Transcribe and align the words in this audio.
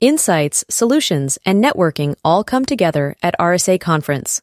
Insights, 0.00 0.62
solutions, 0.68 1.38
and 1.46 1.64
networking 1.64 2.16
all 2.22 2.44
come 2.44 2.66
together 2.66 3.16
at 3.22 3.34
RSA 3.40 3.80
Conference. 3.80 4.42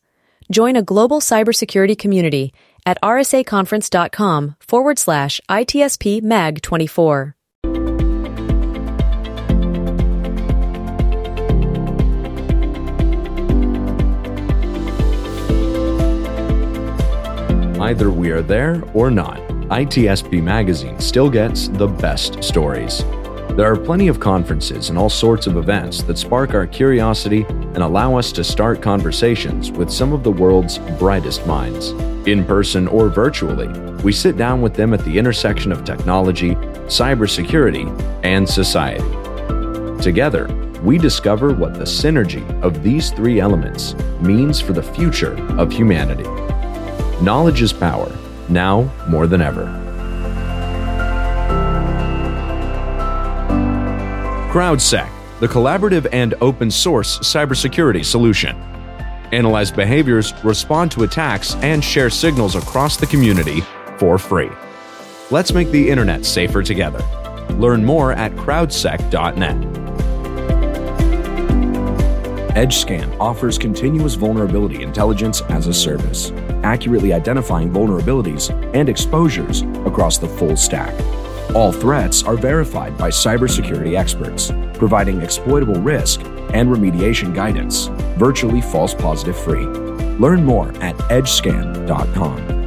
Join 0.49 0.75
a 0.75 0.81
global 0.81 1.19
cybersecurity 1.19 1.95
community 1.95 2.55
at 2.87 2.99
rsaconference.com 3.03 4.55
forward 4.59 4.97
slash 4.97 5.39
ITSP 5.47 6.23
MAG 6.23 6.63
24. 6.63 7.35
Either 17.79 18.09
we 18.09 18.31
are 18.31 18.41
there 18.41 18.81
or 18.95 19.11
not, 19.11 19.37
ITSP 19.69 20.41
Magazine 20.41 20.99
still 20.99 21.29
gets 21.29 21.67
the 21.67 21.87
best 21.87 22.43
stories. 22.43 23.03
There 23.55 23.71
are 23.71 23.77
plenty 23.77 24.07
of 24.07 24.19
conferences 24.19 24.89
and 24.89 24.97
all 24.97 25.11
sorts 25.11 25.45
of 25.45 25.57
events 25.57 26.01
that 26.03 26.17
spark 26.17 26.55
our 26.55 26.65
curiosity 26.65 27.45
and 27.47 27.83
allow 27.83 28.17
us 28.17 28.31
to 28.31 28.43
start 28.43 28.81
conversations 28.81 29.69
with 29.69 29.91
some 29.91 30.11
of 30.11 30.23
the 30.23 30.31
world's 30.31 30.79
brightest 30.97 31.45
minds. 31.45 31.89
In 32.27 32.45
person 32.45 32.87
or 32.87 33.09
virtually, 33.09 33.67
we 34.01 34.11
sit 34.11 34.37
down 34.37 34.63
with 34.63 34.73
them 34.73 34.91
at 34.91 35.05
the 35.05 35.19
intersection 35.19 35.71
of 35.71 35.85
technology, 35.85 36.55
cybersecurity, 36.87 37.85
and 38.23 38.49
society. 38.49 39.03
Together, 40.01 40.47
we 40.81 40.97
discover 40.97 41.53
what 41.53 41.75
the 41.75 41.85
synergy 41.85 42.43
of 42.63 42.81
these 42.81 43.11
three 43.11 43.39
elements 43.39 43.93
means 44.19 44.59
for 44.59 44.73
the 44.73 44.81
future 44.81 45.35
of 45.59 45.71
humanity. 45.71 46.23
Knowledge 47.23 47.61
is 47.61 47.71
power, 47.71 48.11
now 48.49 48.91
more 49.07 49.27
than 49.27 49.41
ever. 49.41 49.82
CrowdSec, 54.53 55.09
the 55.39 55.47
collaborative 55.47 56.05
and 56.13 56.35
open 56.39 56.69
source 56.69 57.17
cybersecurity 57.17 58.05
solution. 58.05 58.55
Analyze 59.31 59.71
behaviors, 59.71 60.31
respond 60.43 60.91
to 60.91 61.01
attacks, 61.01 61.55
and 61.55 61.83
share 61.83 62.11
signals 62.11 62.53
across 62.53 62.95
the 62.95 63.07
community 63.07 63.61
for 63.97 64.19
free. 64.19 64.51
Let's 65.31 65.53
make 65.55 65.71
the 65.71 65.89
internet 65.89 66.23
safer 66.23 66.61
together. 66.61 67.03
Learn 67.53 67.83
more 67.83 68.11
at 68.11 68.31
crowdsec.net. 68.33 69.57
EdgeScan 72.55 73.19
offers 73.19 73.57
continuous 73.57 74.13
vulnerability 74.13 74.83
intelligence 74.83 75.41
as 75.49 75.65
a 75.65 75.73
service, 75.73 76.29
accurately 76.61 77.11
identifying 77.11 77.71
vulnerabilities 77.71 78.51
and 78.75 78.87
exposures 78.87 79.63
across 79.87 80.19
the 80.19 80.27
full 80.27 80.55
stack. 80.55 80.93
All 81.55 81.71
threats 81.71 82.23
are 82.23 82.35
verified 82.35 82.97
by 82.97 83.09
cybersecurity 83.09 83.95
experts, 83.95 84.51
providing 84.73 85.21
exploitable 85.21 85.75
risk 85.75 86.21
and 86.53 86.67
remediation 86.67 87.33
guidance, 87.33 87.87
virtually 88.17 88.59
false 88.59 88.95
positive 88.95 89.37
free. 89.37 89.67
Learn 90.17 90.43
more 90.43 90.69
at 90.81 90.95
edgescan.com. 91.09 92.63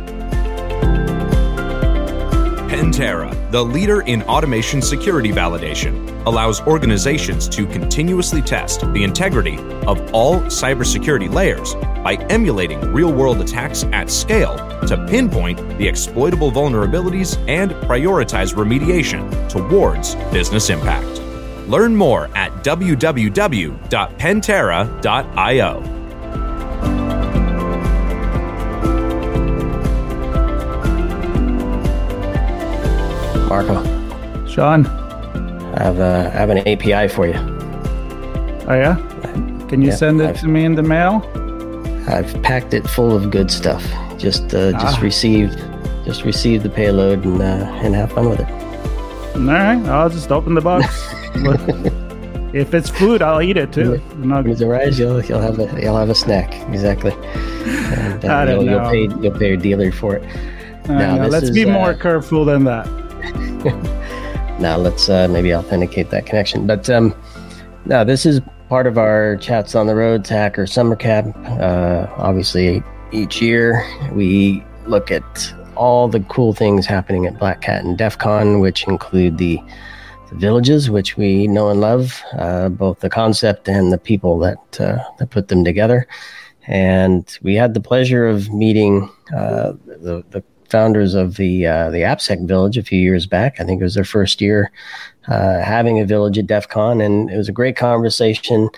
Pentera, 2.68 3.50
the 3.50 3.64
leader 3.64 4.02
in 4.02 4.22
automation 4.22 4.80
security 4.80 5.32
validation, 5.32 6.24
allows 6.26 6.60
organizations 6.62 7.48
to 7.48 7.66
continuously 7.66 8.42
test 8.42 8.80
the 8.92 9.02
integrity 9.02 9.58
of 9.86 9.98
all 10.14 10.40
cybersecurity 10.42 11.32
layers 11.32 11.74
by 12.04 12.14
emulating 12.30 12.80
real 12.92 13.12
world 13.12 13.40
attacks 13.40 13.82
at 13.92 14.10
scale 14.10 14.56
to 14.86 15.06
pinpoint 15.06 15.58
the 15.78 15.86
exploitable 15.88 16.50
vulnerabilities 16.50 17.36
and 17.48 17.70
prioritize 17.88 18.54
remediation 18.54 19.28
towards 19.48 20.14
business 20.32 20.70
impact. 20.70 21.06
Learn 21.68 21.94
more 21.96 22.30
at 22.36 22.52
www.pentera.io. 22.62 23.76
Marco, 33.48 33.82
Sean. 34.46 34.86
I 34.86 35.82
have, 35.84 35.98
a, 36.00 36.30
I 36.34 36.38
have 36.38 36.50
an 36.50 36.58
API 36.66 37.08
for 37.08 37.26
you. 37.26 37.34
Oh 38.68 38.74
yeah. 38.74 38.96
Can 39.68 39.82
you 39.82 39.88
Yeah, 39.90 39.94
send 39.96 40.20
it 40.20 40.30
I've- 40.30 40.40
to 40.40 40.48
me 40.48 40.64
in 40.64 40.74
the 40.74 40.82
mail? 40.82 41.22
I've 42.08 42.40
packed 42.42 42.72
it 42.74 42.88
full 42.88 43.14
of 43.16 43.30
good 43.30 43.50
stuff. 43.50 43.84
Just 44.18 44.54
uh, 44.54 44.72
just 44.72 44.98
Ah. 44.98 45.02
receive 45.02 45.54
just 46.04 46.24
receive 46.24 46.62
the 46.62 46.68
payload 46.70 47.24
and 47.24 47.40
uh, 47.42 47.44
and 47.82 47.94
have 47.94 48.12
fun 48.12 48.28
with 48.30 48.40
it. 48.40 48.48
All 49.36 49.42
right. 49.42 49.78
I'll 49.88 50.08
just 50.08 50.30
open 50.32 50.54
the 50.54 50.60
box. 50.60 50.86
if 52.54 52.72
it's 52.72 52.88
food, 52.88 53.20
I'll 53.22 53.42
eat 53.42 53.56
it 53.56 53.72
too. 53.72 54.00
Not- 54.18 54.44
When 54.44 54.52
it 54.52 54.62
arrives, 54.62 54.98
you'll 54.98 55.22
you'll 55.24 55.40
have 55.40 55.58
a 55.58 55.80
you'll 55.80 55.96
have 55.98 56.08
a 56.10 56.14
snack 56.14 56.54
exactly. 56.70 57.12
And, 57.12 58.24
uh, 58.24 58.34
I 58.34 58.44
don't 58.46 58.64
you'll, 58.64 58.74
you'll 58.74 58.90
pay 58.90 59.22
you'll 59.22 59.38
pay 59.38 59.48
your 59.48 59.56
dealer 59.56 59.92
for 59.92 60.16
it. 60.16 60.22
I 60.88 60.92
No, 60.94 61.16
know, 61.16 61.28
let's 61.28 61.46
is, 61.48 61.54
be 61.54 61.64
uh, 61.64 61.72
more 61.72 61.94
careful 61.94 62.44
than 62.44 62.64
that. 62.64 62.86
Now 64.58 64.78
let's 64.78 65.10
uh, 65.10 65.28
maybe 65.28 65.54
authenticate 65.54 66.08
that 66.12 66.24
connection. 66.24 66.66
But 66.66 66.88
um, 66.88 67.14
no, 67.84 68.04
this 68.04 68.24
is 68.24 68.40
part 68.70 68.86
of 68.86 68.96
our 68.96 69.36
chats 69.36 69.74
on 69.74 69.86
the 69.86 69.94
road 69.94 70.26
hacker 70.26 70.66
summer 70.66 70.96
camp. 70.96 71.36
Uh, 71.60 72.06
obviously, 72.16 72.82
each 73.12 73.40
year 73.40 73.84
we 74.12 74.64
look 74.86 75.10
at 75.10 75.54
all 75.76 76.08
the 76.08 76.20
cool 76.20 76.52
things 76.52 76.86
happening 76.86 77.26
at 77.26 77.38
Black 77.38 77.62
Hat 77.64 77.84
and 77.84 77.98
DEF 77.98 78.18
CON, 78.18 78.60
which 78.60 78.86
include 78.88 79.38
the, 79.38 79.60
the 80.30 80.36
villages, 80.36 80.90
which 80.90 81.16
we 81.16 81.46
know 81.46 81.68
and 81.68 81.80
love, 81.80 82.22
uh, 82.38 82.68
both 82.68 83.00
the 83.00 83.10
concept 83.10 83.68
and 83.68 83.92
the 83.92 83.98
people 83.98 84.38
that 84.38 84.80
uh, 84.80 84.98
that 85.18 85.30
put 85.30 85.48
them 85.48 85.64
together. 85.64 86.06
And 86.66 87.38
we 87.42 87.54
had 87.54 87.74
the 87.74 87.80
pleasure 87.80 88.26
of 88.26 88.52
meeting 88.52 89.10
uh, 89.34 89.72
the 89.86 90.24
the 90.30 90.42
founders 90.68 91.14
of 91.14 91.36
the 91.36 91.66
uh, 91.66 91.90
the 91.90 91.98
AppSec 91.98 92.46
Village 92.48 92.76
a 92.76 92.82
few 92.82 92.98
years 92.98 93.26
back. 93.26 93.60
I 93.60 93.64
think 93.64 93.80
it 93.80 93.84
was 93.84 93.94
their 93.94 94.04
first 94.04 94.40
year 94.40 94.72
uh, 95.28 95.60
having 95.60 96.00
a 96.00 96.06
village 96.06 96.38
at 96.38 96.46
DEF 96.46 96.68
CON, 96.68 97.00
and 97.00 97.30
it 97.30 97.36
was 97.36 97.48
a 97.48 97.52
great 97.52 97.76
conversation. 97.76 98.68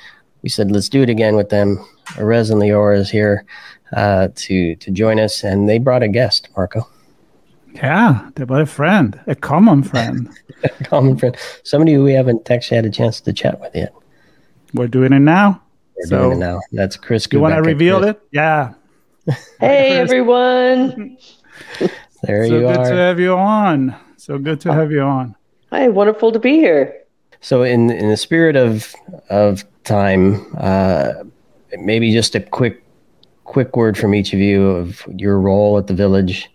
We 0.43 0.49
said, 0.49 0.71
let's 0.71 0.89
do 0.89 1.03
it 1.03 1.11
again 1.11 1.35
with 1.35 1.49
them. 1.49 1.85
Erez 2.11 2.51
and 2.51 2.61
Liora 2.61 2.97
is 2.97 3.11
here 3.11 3.45
uh, 3.93 4.29
to 4.35 4.75
to 4.77 4.91
join 4.91 5.19
us, 5.21 5.43
and 5.45 5.69
they 5.69 5.79
brought 5.79 6.03
a 6.03 6.09
guest, 6.09 6.49
Marco, 6.57 6.87
Yeah, 7.75 8.31
they 8.35 8.45
brought 8.45 8.63
a 8.63 8.67
friend, 8.67 9.19
a 9.27 9.35
common 9.35 9.83
friend. 9.83 10.29
a 10.65 10.85
common 10.85 11.17
friend, 11.17 11.37
somebody 11.65 11.95
who 11.95 12.05
we 12.05 12.13
haven't 12.13 12.51
actually 12.51 12.77
had 12.77 12.87
a 12.87 12.91
chance 12.91 13.21
to 13.23 13.33
chat 13.33 13.61
with 13.61 13.75
yet. 13.75 13.93
We're 14.75 14.89
doing 14.89 15.13
it 15.13 15.21
now. 15.21 15.63
We're 15.97 16.07
So- 16.07 16.19
doing 16.19 16.33
it 16.39 16.41
now. 16.41 16.61
That's 16.73 16.97
Chris. 16.97 17.27
You 17.33 17.41
want 17.41 17.55
to 17.55 17.61
Kubek. 17.61 17.67
reveal 17.67 17.99
Chris, 18.01 18.11
it? 18.11 18.21
Yeah. 18.33 18.73
Hey 19.61 19.97
Chris. 19.97 20.11
everyone. 20.11 21.17
There 22.25 22.47
so 22.49 22.55
you 22.55 22.61
good 22.67 22.85
to 22.85 22.97
have 22.97 23.21
you 23.21 23.35
on. 23.37 23.95
So 24.17 24.39
good 24.39 24.61
to 24.63 24.73
have 24.75 24.91
you 24.91 25.03
on. 25.03 25.37
Hi, 25.71 25.87
wonderful 25.89 26.33
to 26.33 26.39
be 26.41 26.57
here. 26.57 26.93
So, 27.41 27.63
in 27.63 27.91
in 27.91 28.09
the 28.09 28.17
spirit 28.17 28.57
of 28.57 28.93
of 29.31 29.65
time, 29.85 30.45
uh, 30.59 31.13
maybe 31.79 32.13
just 32.13 32.35
a 32.35 32.41
quick 32.41 32.83
quick 33.49 33.77
word 33.77 33.97
from 33.97 34.15
each 34.15 34.33
of 34.33 34.39
you 34.39 34.69
of 34.69 35.05
your 35.17 35.41
role 35.41 35.79
at 35.79 35.87
the 35.87 35.95
village, 35.95 36.51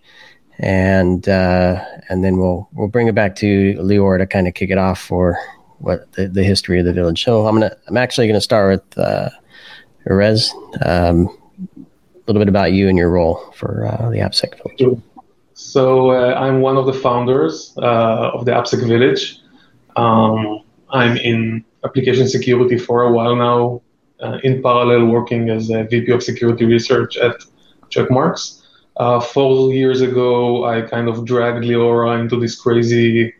and 0.58 1.28
uh, 1.28 1.84
and 2.08 2.24
then 2.24 2.38
we'll 2.38 2.68
we'll 2.72 2.88
bring 2.88 3.08
it 3.08 3.14
back 3.14 3.36
to 3.36 3.74
Leor 3.74 4.18
to 4.18 4.26
kind 4.26 4.46
of 4.48 4.54
kick 4.54 4.70
it 4.70 4.78
off 4.78 5.00
for 5.00 5.36
what 5.78 6.10
the, 6.12 6.28
the 6.28 6.44
history 6.44 6.78
of 6.78 6.86
the 6.86 6.92
village. 6.92 7.22
So, 7.24 7.46
I'm 7.46 7.54
gonna 7.56 7.76
I'm 7.88 7.96
actually 7.96 8.26
gonna 8.26 8.40
start 8.40 8.70
with 8.70 8.98
uh, 8.98 9.30
Erez. 10.06 10.50
Um, 10.86 11.28
a 11.76 12.24
little 12.26 12.40
bit 12.40 12.48
about 12.48 12.72
you 12.72 12.88
and 12.88 12.96
your 12.96 13.10
role 13.10 13.52
for 13.54 13.86
uh, 13.86 14.08
the 14.08 14.18
AppSec 14.18 14.56
village. 14.62 15.02
So 15.54 16.10
uh, 16.10 16.34
I'm 16.34 16.62
one 16.62 16.76
of 16.76 16.86
the 16.86 16.92
founders 16.92 17.74
uh, 17.76 18.30
of 18.32 18.44
the 18.44 18.52
AppSec 18.52 18.86
Village. 18.88 19.38
Um, 19.96 20.62
I'm 20.88 21.16
in 21.18 21.64
application 21.84 22.28
security 22.28 22.78
for 22.78 23.02
a 23.02 23.12
while 23.12 23.36
now, 23.36 23.82
in 24.42 24.62
parallel 24.62 25.06
working 25.06 25.50
as 25.50 25.70
a 25.70 25.84
VP 25.84 26.12
of 26.12 26.22
security 26.22 26.64
research 26.64 27.16
at 27.16 27.44
Checkmarx. 27.90 28.62
Uh, 28.96 29.20
four 29.20 29.72
years 29.72 30.00
ago, 30.00 30.64
I 30.64 30.82
kind 30.82 31.08
of 31.08 31.24
dragged 31.24 31.64
Liora 31.64 32.20
into 32.20 32.38
this 32.38 32.54
crazy 32.60 33.34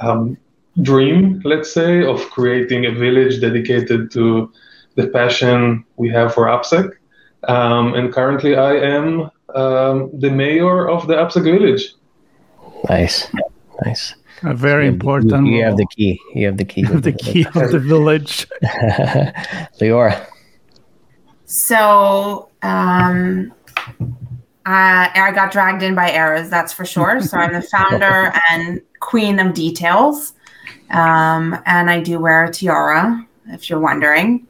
um, 0.00 0.36
dream, 0.82 1.40
let's 1.44 1.72
say, 1.72 2.04
of 2.04 2.20
creating 2.30 2.86
a 2.86 2.92
village 2.92 3.40
dedicated 3.40 4.10
to 4.12 4.52
the 4.96 5.08
passion 5.08 5.84
we 5.96 6.08
have 6.10 6.34
for 6.34 6.44
AppSec. 6.46 6.92
Um, 7.44 7.94
and 7.94 8.12
currently, 8.12 8.56
I 8.56 8.74
am 8.74 9.30
um, 9.54 10.10
the 10.12 10.30
mayor 10.30 10.88
of 10.88 11.06
the 11.06 11.14
AppSec 11.14 11.44
Village. 11.44 11.94
Nice, 12.88 13.28
nice. 13.84 14.14
A 14.42 14.54
very 14.54 14.84
You 14.84 14.92
have- 14.92 14.94
important. 14.94 15.46
You, 15.46 15.56
you 15.56 15.64
have 15.64 15.76
the 15.76 15.86
key. 15.96 16.20
You 16.34 16.46
have 16.46 16.56
the 16.56 16.64
key. 16.64 16.80
You 16.82 16.86
have 16.92 17.02
the 17.02 17.12
key 17.12 17.44
of 17.54 17.70
the 17.72 17.78
village. 17.78 18.46
Liora. 19.80 20.26
So, 21.46 22.48
um, 22.62 23.52
I, 24.66 25.10
I 25.14 25.32
got 25.34 25.50
dragged 25.52 25.82
in 25.82 25.94
by 25.94 26.10
Erez, 26.10 26.50
that's 26.50 26.72
for 26.74 26.84
sure. 26.84 27.20
So 27.22 27.38
I'm 27.38 27.52
the 27.54 27.62
founder 27.62 28.32
and 28.50 28.82
queen 29.00 29.38
of 29.38 29.54
details. 29.54 30.34
Um, 30.90 31.58
and 31.66 31.90
I 31.90 32.00
do 32.00 32.18
wear 32.18 32.44
a 32.44 32.52
tiara. 32.52 33.26
if 33.48 33.70
you're 33.70 33.80
wondering. 33.80 34.46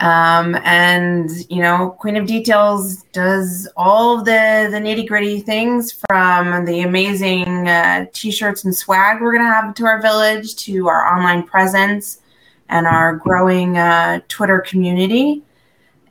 Um, 0.00 0.54
and 0.64 1.30
you 1.50 1.60
know, 1.60 1.94
Queen 1.98 2.16
of 2.16 2.26
Details 2.26 3.02
does 3.12 3.68
all 3.76 4.18
the 4.18 4.68
the 4.70 4.78
nitty 4.78 5.06
gritty 5.06 5.40
things 5.40 5.92
from 6.08 6.64
the 6.64 6.80
amazing 6.80 7.68
uh, 7.68 8.06
t-shirts 8.12 8.64
and 8.64 8.74
swag 8.74 9.20
we're 9.20 9.36
gonna 9.36 9.44
have 9.44 9.74
to 9.74 9.84
our 9.84 10.00
village 10.00 10.56
to 10.56 10.88
our 10.88 11.06
online 11.06 11.42
presence 11.42 12.22
and 12.70 12.86
our 12.86 13.16
growing 13.16 13.76
uh, 13.76 14.20
Twitter 14.28 14.60
community. 14.60 15.42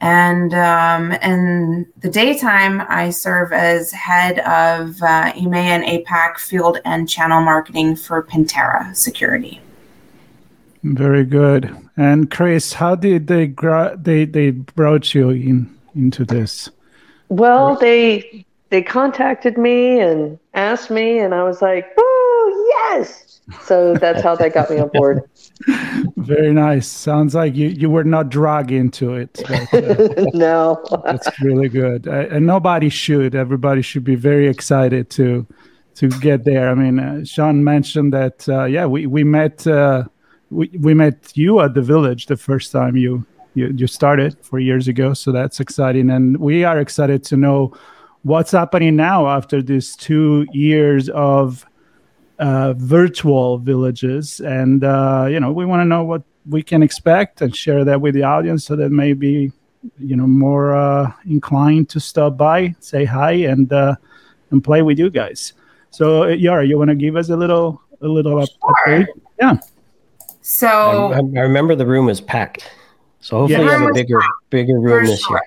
And 0.01 0.53
um, 0.53 1.11
in 1.11 1.87
the 1.97 2.09
daytime, 2.09 2.81
I 2.87 3.09
serve 3.09 3.51
as 3.51 3.91
head 3.91 4.39
of 4.39 5.01
uh, 5.01 5.33
EMEA 5.33 5.55
and 5.55 5.83
APAC 5.83 6.37
field 6.37 6.77
and 6.85 7.09
channel 7.09 7.41
marketing 7.41 7.95
for 7.95 8.23
Pentera 8.23 8.95
Security. 8.95 9.61
Very 10.83 11.25
good. 11.25 11.88
And 11.99 12.31
Chris, 12.31 12.71
how 12.71 12.95
did 12.95 13.27
they 13.27 13.45
gra- 13.45 13.97
they 14.01 14.23
they 14.23 14.51
brought 14.51 15.13
you 15.13 15.31
in 15.31 15.69
into 15.93 16.23
this? 16.23 16.71
Well, 17.27 17.75
they 17.75 18.45
they 18.69 18.81
contacted 18.81 19.57
me 19.57 19.99
and 19.99 20.39
asked 20.53 20.89
me, 20.89 21.19
and 21.19 21.35
I 21.35 21.43
was 21.43 21.61
like, 21.61 21.91
"Oh 21.97 22.93
yes!" 22.95 23.41
So 23.63 23.95
that's 23.95 24.21
how 24.21 24.37
they 24.37 24.49
got 24.49 24.69
me 24.69 24.79
on 24.79 24.89
board. 24.93 25.23
Very 26.15 26.53
nice. 26.53 26.87
Sounds 26.87 27.35
like 27.35 27.53
you 27.53 27.67
you 27.67 27.89
were 27.89 28.05
not 28.05 28.29
dragged 28.29 28.71
into 28.71 29.15
it. 29.15 29.43
But, 29.45 29.73
uh, 29.73 30.25
no, 30.33 30.81
that's 31.03 31.27
really 31.41 31.67
good. 31.67 32.07
Uh, 32.07 32.27
and 32.31 32.45
nobody 32.45 32.87
should. 32.87 33.35
Everybody 33.35 33.81
should 33.81 34.05
be 34.05 34.15
very 34.15 34.47
excited 34.47 35.09
to 35.11 35.45
to 35.95 36.07
get 36.21 36.45
there. 36.45 36.69
I 36.69 36.75
mean, 36.75 36.97
uh, 36.97 37.25
Sean 37.25 37.65
mentioned 37.65 38.13
that. 38.13 38.47
Uh, 38.47 38.63
yeah, 38.63 38.85
we 38.85 39.05
we 39.05 39.25
met. 39.25 39.67
Uh, 40.51 40.55
we, 40.55 40.69
we 40.79 40.93
met 40.93 41.35
you 41.35 41.59
at 41.59 41.73
the 41.73 41.81
village 41.81 42.25
the 42.25 42.37
first 42.37 42.71
time 42.71 42.95
you, 42.95 43.25
you 43.55 43.67
you 43.75 43.87
started 43.87 44.37
four 44.41 44.59
years 44.59 44.87
ago 44.87 45.13
so 45.13 45.31
that's 45.31 45.59
exciting. 45.59 46.09
And 46.09 46.37
we 46.37 46.63
are 46.63 46.79
excited 46.79 47.23
to 47.25 47.37
know 47.37 47.73
what's 48.23 48.51
happening 48.51 48.95
now 48.95 49.27
after 49.27 49.61
these 49.61 49.95
two 49.95 50.45
years 50.51 51.09
of 51.09 51.65
uh, 52.39 52.73
virtual 52.73 53.57
villages. 53.57 54.39
And 54.39 54.83
uh, 54.83 55.27
you 55.29 55.39
know 55.39 55.51
we 55.51 55.65
want 55.65 55.81
to 55.81 55.85
know 55.85 56.03
what 56.03 56.23
we 56.47 56.63
can 56.63 56.81
expect 56.81 57.41
and 57.41 57.55
share 57.55 57.83
that 57.85 58.01
with 58.01 58.15
the 58.15 58.23
audience 58.23 58.65
so 58.65 58.75
that 58.75 58.89
maybe 58.89 59.51
you 59.97 60.15
know 60.15 60.27
more 60.27 60.75
uh, 60.75 61.11
inclined 61.25 61.89
to 61.89 61.99
stop 61.99 62.37
by 62.37 62.75
say 62.79 63.05
hi 63.05 63.31
and 63.31 63.71
uh, 63.71 63.95
and 64.51 64.63
play 64.63 64.81
with 64.81 64.99
you 64.99 65.09
guys. 65.09 65.53
So 65.91 66.27
yara 66.27 66.65
you 66.65 66.77
want 66.77 66.89
to 66.89 66.95
give 66.95 67.15
us 67.15 67.29
a 67.29 67.37
little 67.37 67.81
a 68.01 68.07
little 68.07 68.45
sure. 68.45 68.57
update? 68.87 69.07
Yeah 69.39 69.57
so 70.41 71.13
I, 71.13 71.17
I, 71.17 71.41
remember 71.41 71.75
the 71.75 71.85
room 71.85 72.05
was 72.05 72.21
packed. 72.21 72.69
So 73.21 73.39
hopefully 73.39 73.59
Yeah. 73.59 73.63
you 73.65 73.69
have 73.69 73.81
a 73.81 73.85
Room 73.85 73.93
was 73.93 74.01
bigger 74.01 74.21
bigger 74.49 74.79
room 74.79 75.05
this 75.05 75.21
sure. 75.21 75.41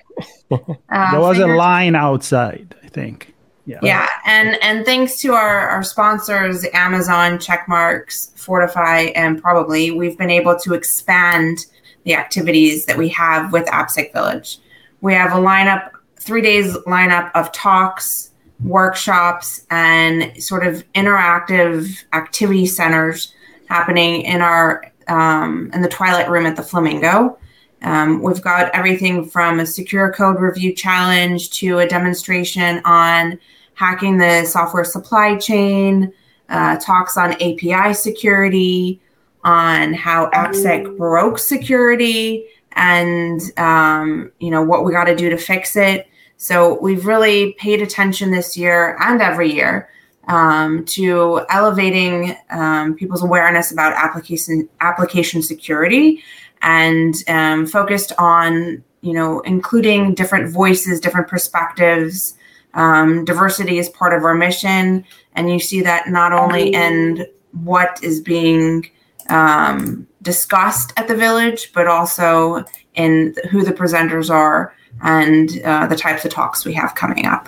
year. 0.51 0.59
uh, 0.89 1.11
there 1.11 1.19
was 1.19 1.39
a 1.39 1.47
line 1.47 1.95
outside 1.95 2.75
i 2.83 2.87
think 2.87 3.33
yeah 3.65 3.79
Yeah, 3.81 4.07
and 4.25 4.61
and 4.61 4.85
thanks 4.85 5.19
to 5.21 5.33
our 5.33 5.69
our 5.69 5.83
sponsors, 5.83 6.65
Amazon, 6.73 7.37
Checkmarx, 7.37 8.37
Fortify, 8.37 9.11
and 9.15 9.41
Probely 9.41 9.91
we've 9.91 10.17
been 10.17 10.29
able 10.29 10.59
to 10.59 10.73
expand 10.73 11.65
the 12.03 12.13
activities 12.13 12.85
that 12.85 12.97
we 12.97 13.07
have 13.09 13.53
with 13.53 13.65
AppSec 13.67 14.11
Village. 14.13 14.59
We 15.01 15.13
have 15.13 15.31
a 15.31 15.41
lineup, 15.41 15.91
three 16.17 16.41
days 16.41 16.75
lineup 16.85 17.31
of 17.35 17.51
talks, 17.53 18.31
workshops, 18.63 19.65
and 19.69 20.31
sort 20.43 20.67
of 20.67 20.83
interactive 20.93 22.03
activity 22.11 22.65
centers 22.65 23.33
happening 23.67 24.21
in 24.23 24.41
our 24.41 24.91
um, 25.07 25.69
in 25.73 25.81
the 25.81 25.89
Twilight 25.89 26.29
Room 26.29 26.45
at 26.45 26.55
the 26.55 26.63
Flamingo. 26.63 27.37
Um, 27.81 28.21
we've 28.21 28.41
got 28.41 28.73
everything 28.73 29.25
from 29.25 29.59
a 29.59 29.65
secure 29.65 30.11
code 30.13 30.39
review 30.39 30.73
challenge 30.73 31.51
to 31.59 31.79
a 31.79 31.87
demonstration 31.87 32.81
on 32.85 33.37
hacking 33.73 34.17
the 34.17 34.45
software 34.45 34.85
supply 34.85 35.37
chain, 35.37 36.13
uh, 36.49 36.77
talks 36.77 37.17
on 37.17 37.33
API 37.33 37.93
security, 37.93 39.01
on 39.43 39.93
how 39.93 40.29
AppSec 40.29 40.97
broke 40.97 41.37
security, 41.37 42.45
and 42.73 43.41
um, 43.57 44.31
you 44.39 44.49
know 44.49 44.63
what 44.63 44.85
we 44.85 44.91
got 44.91 45.05
to 45.05 45.15
do 45.15 45.29
to 45.29 45.37
fix 45.37 45.75
it. 45.75 46.07
So 46.37 46.79
we've 46.81 47.05
really 47.05 47.53
paid 47.53 47.81
attention 47.81 48.31
this 48.31 48.57
year 48.57 48.97
and 48.99 49.21
every 49.21 49.51
year 49.51 49.89
um, 50.27 50.85
to 50.85 51.45
elevating 51.49 52.35
um, 52.49 52.95
people's 52.95 53.23
awareness 53.23 53.71
about 53.71 53.93
application 53.93 54.69
application 54.79 55.41
security 55.41 56.23
and 56.61 57.15
um, 57.27 57.65
focused 57.65 58.13
on 58.17 58.83
you 59.01 59.13
know 59.13 59.41
including 59.41 60.13
different 60.13 60.49
voices 60.51 60.99
different 60.99 61.27
perspectives. 61.27 62.35
Um, 62.75 63.23
diversity 63.23 63.77
is 63.77 63.89
part 63.89 64.17
of 64.17 64.23
our 64.23 64.33
mission 64.33 65.05
and 65.35 65.47
you 65.47 65.59
see 65.59 65.81
that 65.81 66.09
not 66.09 66.33
only 66.33 66.73
in 66.73 67.27
what 67.51 67.99
is 68.01 68.19
being 68.19 68.89
um, 69.29 70.07
discussed 70.23 70.91
at 70.97 71.07
the 71.07 71.15
village 71.15 71.71
but 71.73 71.87
also 71.87 72.65
in 72.95 73.35
who 73.51 73.63
the 73.63 73.73
presenters 73.73 74.31
are 74.31 74.73
and 75.03 75.61
uh, 75.63 75.85
the 75.85 75.95
types 75.95 76.25
of 76.25 76.31
talks 76.31 76.65
we 76.65 76.73
have 76.73 76.95
coming 76.95 77.27
up 77.27 77.47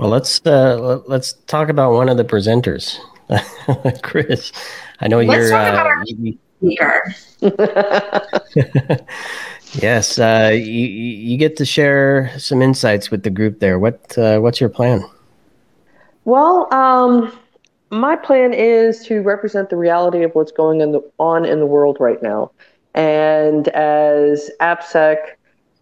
Well, 0.00 0.08
let's 0.08 0.40
uh, 0.46 0.78
let- 0.80 1.08
let's 1.10 1.34
talk 1.46 1.68
about 1.68 1.92
one 1.92 2.08
of 2.08 2.16
the 2.16 2.24
presenters, 2.24 2.96
Chris. 4.02 4.50
I 5.00 5.08
know 5.08 5.20
Let's 5.20 5.50
you're. 5.50 5.50
talk 5.50 5.68
about 5.74 5.86
Uh, 5.86 5.90
our- 5.90 6.04
you- 6.06 6.38
Speaker. 6.62 7.14
yes, 9.82 10.18
uh, 10.18 10.50
you, 10.54 10.86
you 10.86 11.36
get 11.36 11.56
to 11.58 11.66
share 11.66 12.30
some 12.38 12.62
insights 12.62 13.10
with 13.10 13.24
the 13.24 13.30
group 13.30 13.60
there. 13.60 13.78
What 13.78 14.16
uh, 14.16 14.38
what's 14.40 14.58
your 14.58 14.70
plan? 14.70 15.04
Well, 16.24 16.72
um, 16.72 17.30
my 17.90 18.16
plan 18.16 18.54
is 18.54 19.04
to 19.06 19.20
represent 19.20 19.68
the 19.68 19.76
reality 19.76 20.22
of 20.22 20.34
what's 20.34 20.52
going 20.52 20.80
in 20.80 20.92
the, 20.92 21.00
on 21.18 21.44
in 21.44 21.58
the 21.60 21.66
world 21.66 21.98
right 22.00 22.22
now. 22.22 22.52
And 22.94 23.68
as 23.68 24.50
AppSec, 24.62 25.16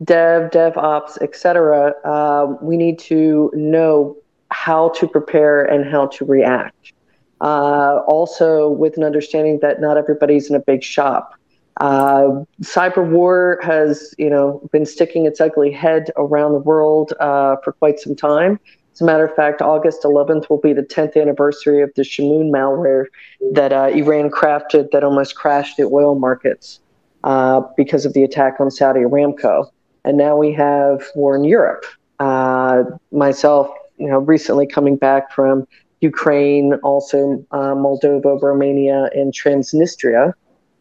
Dev, 0.04 0.50
DevOps, 0.50 1.20
etc., 1.20 1.94
um, 2.04 2.58
we 2.62 2.76
need 2.76 2.98
to 3.00 3.50
know 3.54 4.16
how 4.50 4.90
to 4.90 5.06
prepare 5.06 5.64
and 5.64 5.90
how 5.90 6.06
to 6.06 6.24
react. 6.24 6.92
Uh, 7.40 8.00
also, 8.06 8.68
with 8.68 8.96
an 8.96 9.04
understanding 9.04 9.58
that 9.60 9.80
not 9.80 9.96
everybody's 9.96 10.48
in 10.50 10.56
a 10.56 10.60
big 10.60 10.82
shop. 10.82 11.34
Uh, 11.80 12.44
cyber 12.62 13.08
war 13.08 13.60
has, 13.62 14.14
you 14.18 14.28
know, 14.28 14.60
been 14.72 14.84
sticking 14.84 15.26
its 15.26 15.40
ugly 15.40 15.70
head 15.70 16.10
around 16.16 16.52
the 16.52 16.58
world 16.58 17.12
uh, 17.20 17.56
for 17.62 17.72
quite 17.72 18.00
some 18.00 18.16
time. 18.16 18.58
As 18.92 19.00
a 19.00 19.04
matter 19.04 19.24
of 19.24 19.34
fact, 19.36 19.62
August 19.62 20.02
11th 20.02 20.50
will 20.50 20.58
be 20.58 20.72
the 20.72 20.82
10th 20.82 21.20
anniversary 21.20 21.82
of 21.82 21.92
the 21.94 22.02
Shamoon 22.02 22.50
malware 22.50 23.04
that 23.52 23.72
uh, 23.72 23.90
Iran 23.94 24.28
crafted 24.28 24.90
that 24.90 25.04
almost 25.04 25.36
crashed 25.36 25.76
the 25.76 25.84
oil 25.84 26.18
markets 26.18 26.80
uh, 27.22 27.60
because 27.76 28.04
of 28.04 28.12
the 28.12 28.24
attack 28.24 28.56
on 28.58 28.72
Saudi 28.72 29.00
Aramco. 29.00 29.70
And 30.08 30.16
now 30.16 30.38
we 30.38 30.54
have 30.54 31.06
war 31.14 31.36
in 31.36 31.44
Europe. 31.44 31.84
Uh, 32.18 32.84
myself, 33.12 33.68
you 33.98 34.08
know, 34.08 34.20
recently 34.20 34.66
coming 34.66 34.96
back 34.96 35.30
from 35.30 35.68
Ukraine, 36.00 36.72
also 36.82 37.44
uh, 37.50 37.74
Moldova, 37.74 38.40
Romania, 38.40 39.10
and 39.14 39.34
Transnistria. 39.34 40.32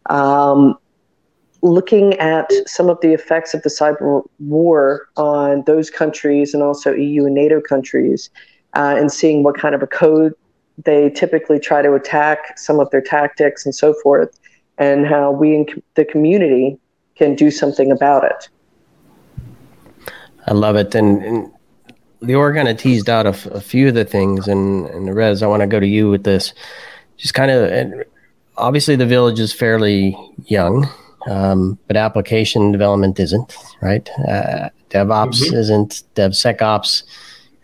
Um, 0.09 0.77
looking 1.61 2.13
at 2.19 2.49
some 2.67 2.89
of 2.89 3.01
the 3.01 3.11
effects 3.13 3.53
of 3.53 3.63
the 3.63 3.69
cyber 3.69 4.23
war 4.39 5.09
on 5.17 5.63
those 5.65 5.89
countries 5.89 6.53
and 6.53 6.63
also 6.63 6.93
EU 6.93 7.25
and 7.25 7.35
NATO 7.35 7.59
countries, 7.59 8.29
uh, 8.75 8.95
and 8.97 9.11
seeing 9.11 9.43
what 9.43 9.57
kind 9.57 9.75
of 9.75 9.83
a 9.83 9.87
code 9.87 10.31
they 10.85 11.09
typically 11.09 11.59
try 11.59 11.81
to 11.81 11.95
attack, 11.95 12.57
some 12.57 12.79
of 12.79 12.89
their 12.91 13.01
tactics 13.01 13.65
and 13.65 13.75
so 13.75 13.93
forth, 14.01 14.39
and 14.77 15.05
how 15.05 15.31
we 15.31 15.53
in 15.53 15.65
the 15.95 16.05
community 16.05 16.79
can 17.17 17.35
do 17.35 17.51
something 17.51 17.91
about 17.91 18.23
it. 18.23 18.47
I 20.47 20.53
love 20.53 20.75
it, 20.75 20.95
and, 20.95 21.23
and 21.23 21.51
Lior 22.21 22.55
kind 22.55 22.67
of 22.67 22.77
teased 22.77 23.09
out 23.09 23.25
a, 23.25 23.29
f- 23.29 23.45
a 23.47 23.61
few 23.61 23.89
of 23.89 23.93
the 23.95 24.05
things, 24.05 24.47
and 24.47 24.85
and 24.87 25.13
Rez, 25.15 25.43
I 25.43 25.47
want 25.47 25.61
to 25.61 25.67
go 25.67 25.79
to 25.79 25.87
you 25.87 26.09
with 26.09 26.23
this. 26.23 26.53
Just 27.17 27.33
kind 27.33 27.51
of, 27.51 28.03
obviously, 28.57 28.95
the 28.95 29.05
village 29.05 29.39
is 29.39 29.51
fairly 29.53 30.15
young, 30.45 30.87
um, 31.27 31.77
but 31.87 31.97
application 31.97 32.71
development 32.71 33.19
isn't 33.19 33.55
right. 33.81 34.09
Uh, 34.27 34.69
DevOps 34.89 35.53
isn't. 35.53 36.03
DevSecOps 36.15 37.03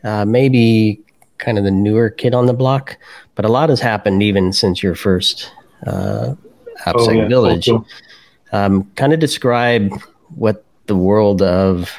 uh, 0.03 0.25
maybe 0.25 0.99
kind 1.37 1.57
of 1.57 1.63
the 1.63 1.71
newer 1.71 2.09
kid 2.09 2.33
on 2.33 2.45
the 2.47 2.53
block, 2.53 2.97
but 3.35 3.45
a 3.45 3.49
lot 3.49 3.69
has 3.69 3.79
happened 3.79 4.21
even 4.21 4.51
since 4.53 4.83
your 4.83 4.95
first 4.95 5.51
uh, 5.87 6.35
AppSec 6.85 7.07
Oh, 7.07 7.11
yeah. 7.11 7.27
village. 7.27 7.69
Okay. 7.69 7.85
Um, 8.51 8.89
kind 8.95 9.13
of 9.13 9.19
describe 9.19 9.91
what 10.35 10.63
the 10.87 10.95
world 10.95 11.41
of 11.41 11.89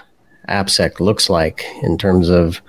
AppSec 0.49 1.01
looks 1.01 1.31
like 1.31 1.65
in 1.83 1.99
terms 1.99 2.29
of 2.29 2.61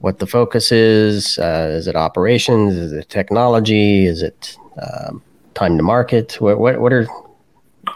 what 0.00 0.18
the 0.18 0.26
focus 0.26 0.72
is. 0.72 1.38
Uh, 1.38 1.68
is 1.72 1.86
it 1.86 1.96
operations? 1.96 2.74
Is 2.74 2.92
it 2.92 3.08
technology? 3.08 4.06
Is 4.06 4.22
it 4.22 4.56
um, 4.80 5.22
time 5.54 5.76
to 5.76 5.82
market? 5.82 6.36
What, 6.40 6.58
what, 6.58 6.80
what 6.80 6.92
are 6.92 7.06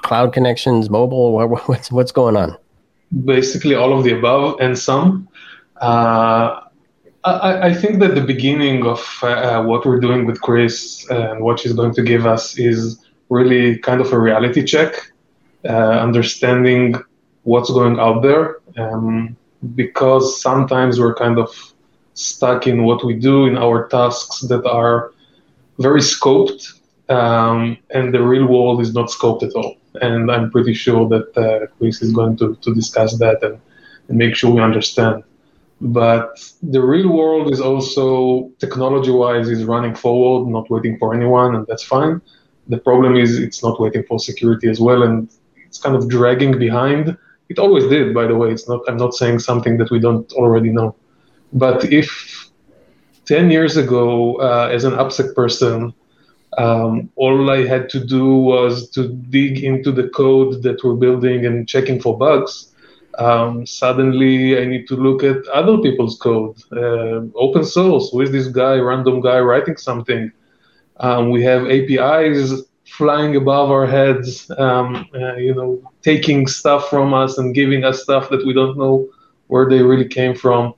cloud 0.03 0.33
connections, 0.33 0.91
mobile? 0.91 1.33
What, 1.33 1.69
what's 1.69 1.93
what's 1.93 2.13
going 2.13 2.37
on? 2.37 2.57
Basically, 3.25 3.75
all 3.75 3.97
of 3.97 4.05
the 4.05 4.17
above 4.17 4.61
and 4.61 4.79
some. 4.79 5.29
Uh, 5.81 6.61
I, 7.25 7.69
I, 7.69 7.75
think 7.75 8.01
that 8.01 8.15
the 8.15 8.21
beginning 8.23 8.87
of 8.87 9.01
uh, 9.23 9.63
what 9.65 9.85
we're 9.85 10.01
doing 10.01 10.27
with 10.27 10.41
Chris 10.41 11.07
and 11.11 11.43
what 11.43 11.61
she's 11.61 11.73
going 11.73 11.95
to 11.95 12.03
give 12.03 12.27
us 12.27 12.59
is 12.59 12.99
really 13.29 13.79
kind 13.79 14.01
of 14.01 14.13
a 14.13 14.19
reality 14.19 14.65
check, 14.65 15.13
uh, 15.69 15.99
understanding 16.09 16.95
what's 17.43 17.71
going 17.71 17.99
out 17.99 18.23
there. 18.23 18.60
Um, 18.77 19.37
because 19.75 20.41
sometimes 20.41 20.99
we're 20.99 21.15
kind 21.15 21.39
of 21.39 21.51
stuck 22.15 22.67
in 22.67 22.85
what 22.85 23.05
we 23.05 23.15
do 23.15 23.47
in 23.47 23.57
our 23.57 23.89
tasks 23.89 24.41
that 24.41 24.65
are 24.67 25.13
very 25.79 26.01
scoped, 26.01 26.79
um, 27.09 27.77
and 27.91 28.15
the 28.15 28.23
real 28.23 28.47
world 28.47 28.81
is 28.81 28.95
not 28.95 29.09
scoped 29.09 29.43
at 29.43 29.53
all. 29.55 29.77
And 30.01 30.31
I'm 30.31 30.51
pretty 30.51 30.75
sure 30.75 31.09
that 31.09 31.37
uh, 31.37 31.67
Chris 31.79 32.03
is 32.03 32.13
going 32.13 32.37
to, 32.39 32.55
to 32.57 32.75
discuss 32.75 33.19
that 33.19 33.43
and, 33.43 33.61
and 34.09 34.19
make 34.19 34.35
sure 34.35 34.51
we 34.51 34.61
understand. 34.61 35.25
But 35.81 36.39
the 36.63 36.83
real 36.83 37.09
world 37.09 37.51
is 37.53 37.61
also 37.61 38.51
technology 38.59 39.11
wise 39.11 39.49
is 39.49 39.65
running 39.65 39.95
forward, 39.95 40.51
not 40.51 40.71
waiting 40.71 40.99
for 40.99 41.15
anyone, 41.15 41.55
and 41.55 41.67
that's 41.67 41.83
fine. 41.83 42.21
The 42.69 42.79
problem 42.79 43.17
is 43.17 43.39
it's 43.39 43.63
not 43.63 43.81
waiting 43.81 44.05
for 44.05 44.19
security 44.19 44.69
as 44.69 44.79
well, 44.79 45.03
and 45.03 45.29
it's 45.67 45.79
kind 45.79 45.97
of 45.97 46.09
dragging 46.09 46.59
behind. 46.59 47.17
It 47.51 47.59
always 47.59 47.87
did, 47.89 48.15
by 48.15 48.27
the 48.27 48.37
way. 48.37 48.53
It's 48.53 48.69
not. 48.69 48.81
I'm 48.89 48.97
not 48.97 49.13
saying 49.13 49.41
something 49.41 49.77
that 49.79 49.91
we 49.91 49.99
don't 49.99 50.33
already 50.33 50.71
know. 50.71 50.95
But 51.53 51.93
if 51.93 52.49
10 53.27 53.51
years 53.51 53.77
ago, 53.77 54.37
uh, 54.41 54.71
as 54.73 54.85
an 54.85 54.93
AppSec 54.93 55.35
person, 55.35 55.93
um, 56.59 57.11
all 57.17 57.51
I 57.51 57.67
had 57.67 57.89
to 57.91 58.05
do 58.05 58.37
was 58.37 58.89
to 58.91 59.09
dig 59.09 59.65
into 59.65 59.91
the 59.91 60.09
code 60.11 60.63
that 60.63 60.83
we're 60.85 60.95
building 60.95 61.45
and 61.45 61.69
checking 61.69 62.01
for 62.01 62.17
bugs. 62.17 62.73
Um, 63.19 63.67
suddenly, 63.67 64.57
I 64.61 64.65
need 64.65 64.87
to 64.87 64.97
look 64.97 65.25
at 65.25 65.45
other 65.49 65.79
people's 65.79 66.19
code, 66.19 66.57
uh, 66.73 67.23
open 67.35 67.65
source. 67.65 68.11
Who 68.13 68.21
is 68.21 68.31
this 68.31 68.47
guy, 68.47 68.77
random 68.77 69.21
guy, 69.21 69.41
writing 69.41 69.77
something? 69.77 70.31
Um, 70.99 71.31
we 71.31 71.43
have 71.43 71.67
APIs 71.67 72.63
flying 72.91 73.37
above 73.37 73.71
our 73.71 73.87
heads, 73.87 74.51
um, 74.59 75.09
uh, 75.15 75.37
you 75.37 75.55
know, 75.55 75.81
taking 76.03 76.47
stuff 76.47 76.89
from 76.91 77.15
us 77.15 77.39
and 77.39 77.55
giving 77.55 77.85
us 77.85 78.03
stuff 78.03 78.29
that 78.31 78.45
we 78.47 78.53
don't 78.53 78.77
know 78.77 79.09
where 79.47 79.69
they 79.69 79.83
really 79.83 80.09
came 80.09 80.35
from 80.35 80.75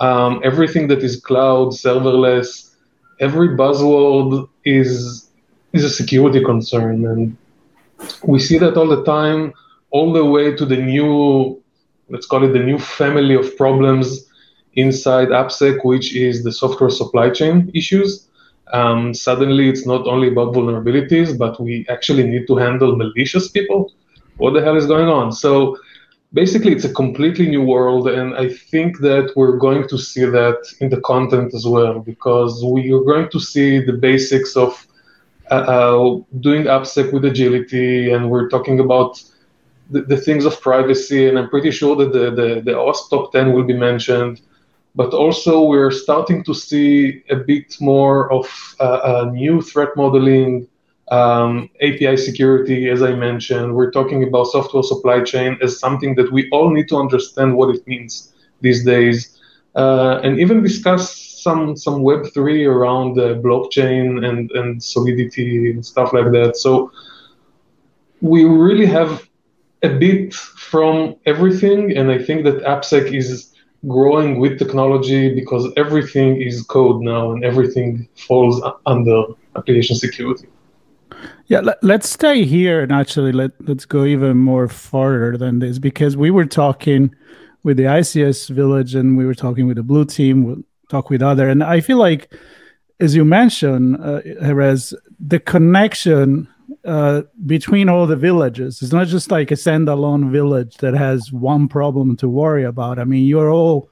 um, 0.00 0.40
everything 0.44 0.88
that 0.88 1.02
is 1.02 1.20
cloud, 1.20 1.68
serverless, 1.68 2.74
every 3.20 3.48
buzzword 3.48 4.48
is 4.64 5.28
is 5.72 5.84
a 5.84 5.90
security 5.90 6.42
concern, 6.42 7.04
and 7.06 7.36
we 8.22 8.38
see 8.38 8.58
that 8.58 8.76
all 8.76 8.86
the 8.86 9.04
time, 9.04 9.52
all 9.90 10.12
the 10.12 10.24
way 10.24 10.54
to 10.54 10.64
the 10.64 10.76
new, 10.76 11.60
let's 12.10 12.26
call 12.26 12.44
it 12.44 12.52
the 12.52 12.60
new 12.60 12.78
family 12.78 13.34
of 13.34 13.56
problems 13.56 14.28
inside 14.74 15.28
AppSec, 15.28 15.84
which 15.84 16.14
is 16.14 16.44
the 16.44 16.52
software 16.52 16.90
supply 16.90 17.28
chain 17.30 17.70
issues. 17.74 18.28
Um, 18.78 19.14
suddenly, 19.14 19.68
it's 19.68 19.86
not 19.86 20.06
only 20.06 20.28
about 20.28 20.54
vulnerabilities, 20.54 21.38
but 21.38 21.60
we 21.60 21.86
actually 21.88 22.24
need 22.24 22.46
to 22.48 22.56
handle 22.56 22.96
malicious 22.96 23.48
people. 23.48 23.92
What 24.36 24.52
the 24.54 24.62
hell 24.62 24.76
is 24.76 24.86
going 24.86 25.08
on? 25.08 25.30
So 25.30 25.76
basically 26.34 26.72
it's 26.72 26.84
a 26.84 26.92
completely 26.92 27.46
new 27.48 27.62
world 27.62 28.08
and 28.08 28.34
i 28.34 28.48
think 28.48 28.98
that 28.98 29.32
we're 29.36 29.56
going 29.56 29.88
to 29.88 29.96
see 29.96 30.24
that 30.24 30.58
in 30.80 30.90
the 30.90 31.00
content 31.00 31.54
as 31.54 31.64
well 31.64 32.00
because 32.00 32.62
we 32.64 32.92
are 32.92 33.04
going 33.12 33.28
to 33.30 33.40
see 33.40 33.78
the 33.78 33.92
basics 33.92 34.56
of 34.56 34.86
uh, 35.50 35.64
uh, 35.74 36.18
doing 36.40 36.64
AppSec 36.64 37.12
with 37.12 37.24
agility 37.24 38.10
and 38.10 38.30
we're 38.30 38.48
talking 38.48 38.80
about 38.80 39.22
the, 39.90 40.00
the, 40.00 40.16
things 40.16 40.44
of 40.44 40.60
privacy 40.60 41.28
and 41.28 41.38
i'm 41.38 41.48
pretty 41.48 41.70
sure 41.70 41.94
that 41.96 42.12
the, 42.12 42.30
the, 42.30 42.48
the 42.64 42.74
top 43.10 43.30
10 43.32 43.52
will 43.52 43.64
be 43.64 43.76
mentioned 43.76 44.40
but 44.94 45.12
also 45.12 45.62
we're 45.62 45.90
starting 45.90 46.44
to 46.44 46.54
see 46.54 47.22
a 47.30 47.36
bit 47.36 47.76
more 47.80 48.32
of 48.32 48.46
uh, 48.80 48.82
uh 48.82 49.30
new 49.32 49.60
threat 49.60 49.90
modeling 49.96 50.68
um, 51.08 51.68
API 51.82 52.16
security, 52.16 52.88
as 52.88 53.02
I 53.02 53.14
mentioned, 53.14 53.74
we're 53.74 53.90
talking 53.90 54.24
about 54.24 54.44
software 54.46 54.82
supply 54.82 55.22
chain 55.22 55.58
as 55.62 55.78
something 55.78 56.14
that 56.14 56.32
we 56.32 56.48
all 56.50 56.70
need 56.70 56.88
to 56.88 56.96
understand 56.96 57.56
what 57.56 57.74
it 57.74 57.86
means 57.86 58.32
these 58.62 58.84
days, 58.84 59.38
uh, 59.74 60.20
and 60.22 60.40
even 60.40 60.62
discuss 60.62 61.14
some 61.42 61.76
some 61.76 62.02
Web 62.02 62.32
three 62.32 62.64
around 62.64 63.16
blockchain 63.16 64.24
and 64.26 64.50
and 64.52 64.82
Solidity 64.82 65.70
and 65.70 65.84
stuff 65.84 66.14
like 66.14 66.32
that. 66.32 66.56
So 66.56 66.90
we 68.22 68.44
really 68.44 68.86
have 68.86 69.28
a 69.82 69.90
bit 69.90 70.32
from 70.32 71.16
everything, 71.26 71.94
and 71.96 72.10
I 72.10 72.18
think 72.18 72.44
that 72.44 72.62
AppSec 72.62 73.14
is 73.14 73.53
growing 73.88 74.38
with 74.38 74.58
technology 74.58 75.34
because 75.34 75.70
everything 75.76 76.40
is 76.40 76.62
code 76.62 77.02
now 77.02 77.32
and 77.32 77.44
everything 77.44 78.08
falls 78.16 78.62
under 78.86 79.24
application 79.56 79.96
security. 79.96 80.46
Yeah, 81.46 81.60
let, 81.60 81.82
us 81.84 82.10
stay 82.10 82.44
here 82.44 82.82
and 82.82 82.90
actually 82.90 83.32
let 83.32 83.52
let's 83.60 83.84
go 83.84 84.04
even 84.04 84.38
more 84.38 84.68
farther 84.68 85.36
than 85.36 85.58
this 85.58 85.78
because 85.78 86.16
we 86.16 86.30
were 86.30 86.46
talking 86.46 87.14
with 87.62 87.76
the 87.76 87.84
ICS 87.84 88.50
village 88.50 88.94
and 88.94 89.16
we 89.16 89.26
were 89.26 89.34
talking 89.34 89.66
with 89.66 89.76
the 89.76 89.82
blue 89.82 90.04
team. 90.04 90.44
We'll 90.44 90.62
talk 90.88 91.10
with 91.10 91.22
other, 91.22 91.48
and 91.48 91.62
I 91.62 91.80
feel 91.80 91.98
like, 91.98 92.32
as 93.00 93.14
you 93.14 93.24
mentioned, 93.24 93.96
uh, 93.96 94.20
the 95.20 95.40
connection 95.44 96.48
uh, 96.84 97.22
between 97.46 97.88
all 97.88 98.06
the 98.06 98.16
villages 98.16 98.82
It's 98.82 98.92
not 98.92 99.06
just 99.06 99.30
like 99.30 99.50
a 99.50 99.54
standalone 99.54 100.30
village 100.30 100.76
that 100.78 100.94
has 100.94 101.32
one 101.32 101.68
problem 101.68 102.16
to 102.16 102.28
worry 102.28 102.64
about. 102.64 102.98
I 102.98 103.04
mean, 103.04 103.26
you're 103.26 103.50
all 103.50 103.88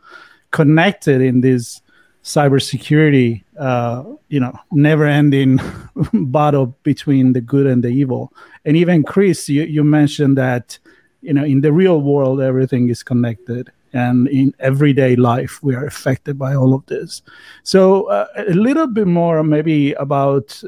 connected 0.50 1.20
in 1.20 1.40
this 1.40 1.80
cybersecurity, 2.24 3.42
uh, 3.58 4.04
you 4.28 4.38
know, 4.38 4.56
never-ending 4.70 5.58
battle 6.12 6.76
between 6.82 7.32
the 7.32 7.40
good 7.40 7.66
and 7.66 7.82
the 7.82 7.88
evil. 7.88 8.32
And 8.64 8.76
even 8.76 9.02
Chris, 9.02 9.48
you, 9.48 9.64
you 9.64 9.82
mentioned 9.82 10.38
that, 10.38 10.78
you 11.20 11.32
know, 11.32 11.44
in 11.44 11.62
the 11.62 11.72
real 11.72 12.00
world, 12.00 12.40
everything 12.40 12.88
is 12.88 13.02
connected, 13.02 13.70
and 13.92 14.28
in 14.28 14.54
everyday 14.58 15.16
life, 15.16 15.62
we 15.62 15.74
are 15.74 15.84
affected 15.84 16.38
by 16.38 16.54
all 16.54 16.74
of 16.74 16.84
this. 16.86 17.22
So, 17.62 18.04
uh, 18.04 18.26
a 18.36 18.54
little 18.54 18.86
bit 18.86 19.06
more, 19.06 19.42
maybe 19.42 19.92
about 19.94 20.62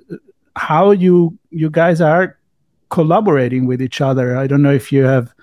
how 0.57 0.91
you 0.91 1.37
you 1.51 1.71
guys 1.71 2.01
are 2.01 2.39
collaborating 2.91 3.67
with 3.67 3.83
each 3.83 4.01
other. 4.01 4.37
I 4.37 4.47
don't 4.47 4.63
know 4.63 4.73
if 4.73 4.93
you 4.93 5.05
have. 5.05 5.35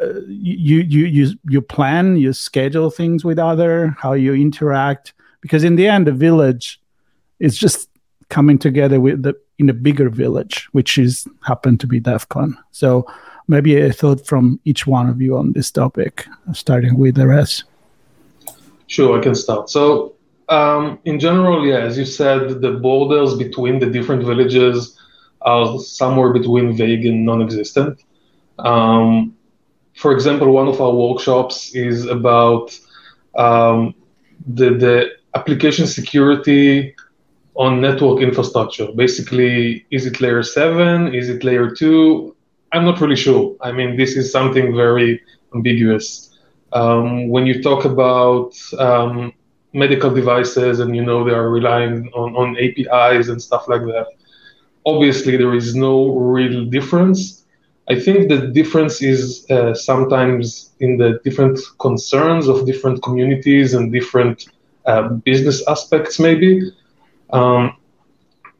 Uh, 0.00 0.20
you 0.26 0.80
you 0.80 1.06
you 1.06 1.38
you 1.48 1.62
plan 1.62 2.16
you 2.16 2.34
schedule 2.34 2.90
things 2.90 3.24
with 3.24 3.38
other 3.38 3.96
how 3.98 4.12
you 4.12 4.34
interact 4.34 5.14
because 5.40 5.64
in 5.64 5.76
the 5.76 5.88
end 5.88 6.06
the 6.06 6.12
village 6.12 6.78
is 7.38 7.56
just 7.56 7.88
coming 8.28 8.58
together 8.58 9.00
with 9.00 9.22
the 9.22 9.34
in 9.58 9.70
a 9.70 9.72
bigger 9.72 10.10
village 10.10 10.68
which 10.72 10.98
is 10.98 11.26
happened 11.40 11.80
to 11.80 11.86
be 11.86 11.98
DEF 11.98 12.28
CON 12.28 12.54
so 12.70 13.06
maybe 13.48 13.80
a 13.80 13.90
thought 13.90 14.26
from 14.26 14.60
each 14.66 14.86
one 14.86 15.08
of 15.08 15.22
you 15.22 15.38
on 15.38 15.52
this 15.52 15.70
topic 15.70 16.26
starting 16.52 16.98
with 16.98 17.14
the 17.14 17.26
rest 17.26 17.64
sure 18.88 19.18
i 19.18 19.22
can 19.22 19.34
start 19.34 19.70
so 19.70 20.14
um, 20.48 20.98
in 21.04 21.18
general 21.18 21.66
yeah 21.66 21.78
as 21.80 21.98
you 21.98 22.04
said 22.04 22.60
the 22.60 22.72
borders 22.72 23.36
between 23.36 23.78
the 23.78 23.86
different 23.86 24.24
villages 24.24 24.98
are 25.42 25.78
somewhere 25.78 26.32
between 26.32 26.76
vague 26.76 27.04
and 27.06 27.24
non-existent 27.24 28.02
um, 28.58 29.34
for 29.94 30.12
example 30.12 30.52
one 30.52 30.68
of 30.68 30.80
our 30.80 30.92
workshops 30.92 31.74
is 31.74 32.06
about 32.06 32.78
um, 33.36 33.94
the, 34.46 34.70
the 34.70 35.10
application 35.34 35.86
security 35.86 36.94
on 37.56 37.80
network 37.80 38.20
infrastructure. 38.20 38.88
Basically, 38.94 39.84
is 39.90 40.06
it 40.06 40.20
layer 40.20 40.42
seven? 40.42 41.14
Is 41.14 41.28
it 41.28 41.44
layer 41.44 41.70
two? 41.70 42.34
I'm 42.72 42.84
not 42.84 43.00
really 43.00 43.16
sure. 43.16 43.56
I 43.60 43.72
mean, 43.72 43.96
this 43.96 44.16
is 44.16 44.30
something 44.30 44.74
very 44.76 45.20
ambiguous. 45.54 46.38
Um, 46.72 47.28
when 47.28 47.46
you 47.46 47.62
talk 47.62 47.84
about 47.84 48.52
um, 48.78 49.32
medical 49.78 50.10
devices 50.10 50.80
and 50.80 50.94
you 50.96 51.04
know 51.04 51.24
they 51.24 51.32
are 51.32 51.50
relying 51.50 52.10
on, 52.14 52.34
on 52.36 52.56
APIs 52.58 53.28
and 53.28 53.40
stuff 53.40 53.68
like 53.68 53.82
that, 53.82 54.06
obviously 54.84 55.36
there 55.36 55.54
is 55.54 55.74
no 55.74 55.94
real 56.14 56.64
difference. 56.64 57.44
I 57.88 57.98
think 57.98 58.28
the 58.28 58.48
difference 58.48 59.00
is 59.02 59.46
uh, 59.50 59.74
sometimes 59.74 60.72
in 60.80 60.98
the 60.98 61.20
different 61.24 61.58
concerns 61.78 62.46
of 62.48 62.66
different 62.66 63.02
communities 63.02 63.74
and 63.74 63.92
different 63.92 64.46
uh, 64.84 65.08
business 65.28 65.66
aspects, 65.68 66.18
maybe. 66.18 66.72
Um, 67.30 67.76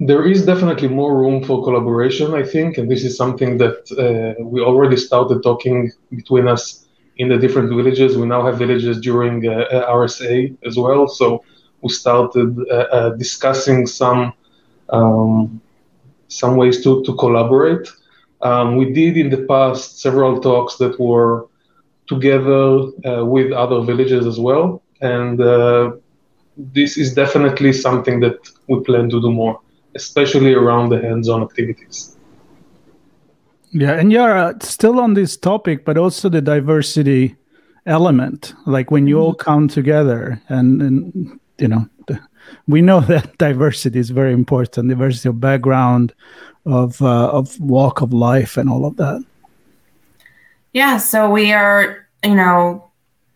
there 0.01 0.25
is 0.25 0.47
definitely 0.47 0.89
more 0.89 1.19
room 1.19 1.43
for 1.43 1.65
collaboration, 1.65 2.35
I 2.35 2.45
think, 2.45 2.79
and 2.79 2.91
this 2.91 3.05
is 3.05 3.17
something 3.17 3.59
that 3.59 3.79
uh, 3.99 4.43
we 4.43 4.61
already 4.61 4.97
started 4.97 5.43
talking 5.43 5.91
between 6.11 6.47
us 6.49 6.88
in 7.19 7.29
the 7.29 7.37
different 7.37 7.69
villages. 7.69 8.17
We 8.17 8.27
now 8.27 8.45
have 8.47 8.59
villages 8.59 9.01
during 9.01 9.47
uh, 9.47 9.53
uh 9.53 9.93
RSA 9.93 10.57
as 10.67 10.77
well, 10.77 11.09
so 11.09 11.45
we 11.83 11.91
started 11.91 12.49
uh, 12.71 13.11
discussing 13.11 13.87
some 13.87 14.33
um, 14.91 15.61
some 16.29 16.57
ways 16.57 16.83
to, 16.85 17.03
to 17.05 17.15
collaborate. 17.17 17.89
Um, 18.43 18.77
we 18.77 18.93
did 18.93 19.17
in 19.17 19.31
the 19.31 19.45
past 19.47 20.01
several 20.01 20.41
talks 20.41 20.77
that 20.77 20.99
were 21.01 21.49
together 22.07 22.65
uh, 23.05 23.25
with 23.25 23.53
other 23.53 23.81
villages 23.83 24.27
as 24.27 24.39
well, 24.39 24.83
and 25.01 25.41
uh, 25.41 25.93
this 26.57 26.97
is 26.97 27.15
definitely 27.15 27.73
something 27.73 28.21
that 28.21 28.39
we 28.69 28.81
plan 28.81 29.09
to 29.11 29.21
do 29.21 29.31
more, 29.31 29.61
especially 29.95 30.55
around 30.55 30.91
the 30.91 31.01
hands-on 31.01 31.43
activities. 31.43 32.18
Yeah, 33.71 33.93
and 33.93 34.11
you're 34.11 34.37
uh, 34.37 34.55
still 34.61 34.99
on 34.99 35.15
this 35.15 35.37
topic, 35.37 35.85
but 35.85 35.99
also 35.99 36.29
the 36.29 36.41
diversity 36.41 37.37
element, 37.87 38.55
like 38.67 38.91
when 38.91 39.07
you 39.07 39.19
all 39.19 39.35
mm-hmm. 39.35 39.45
come 39.45 39.69
together, 39.69 40.41
and, 40.49 40.81
and 40.81 41.41
you 41.59 41.69
know, 41.69 41.89
the, 42.07 42.21
we 42.67 42.81
know 42.81 43.01
that 43.09 43.37
diversity 43.39 43.99
is 43.99 44.11
very 44.11 44.33
important, 44.33 44.89
diversity 44.89 45.29
of 45.29 45.41
background, 45.41 46.15
of 46.65 47.01
uh, 47.03 47.29
of 47.31 47.59
walk 47.61 48.01
of 48.01 48.13
life, 48.13 48.57
and 48.57 48.69
all 48.71 48.85
of 48.85 48.97
that. 48.97 49.25
Yeah, 50.73 50.99
so 50.99 51.31
we 51.31 51.53
are, 51.53 52.07
you 52.25 52.35
know, 52.35 52.91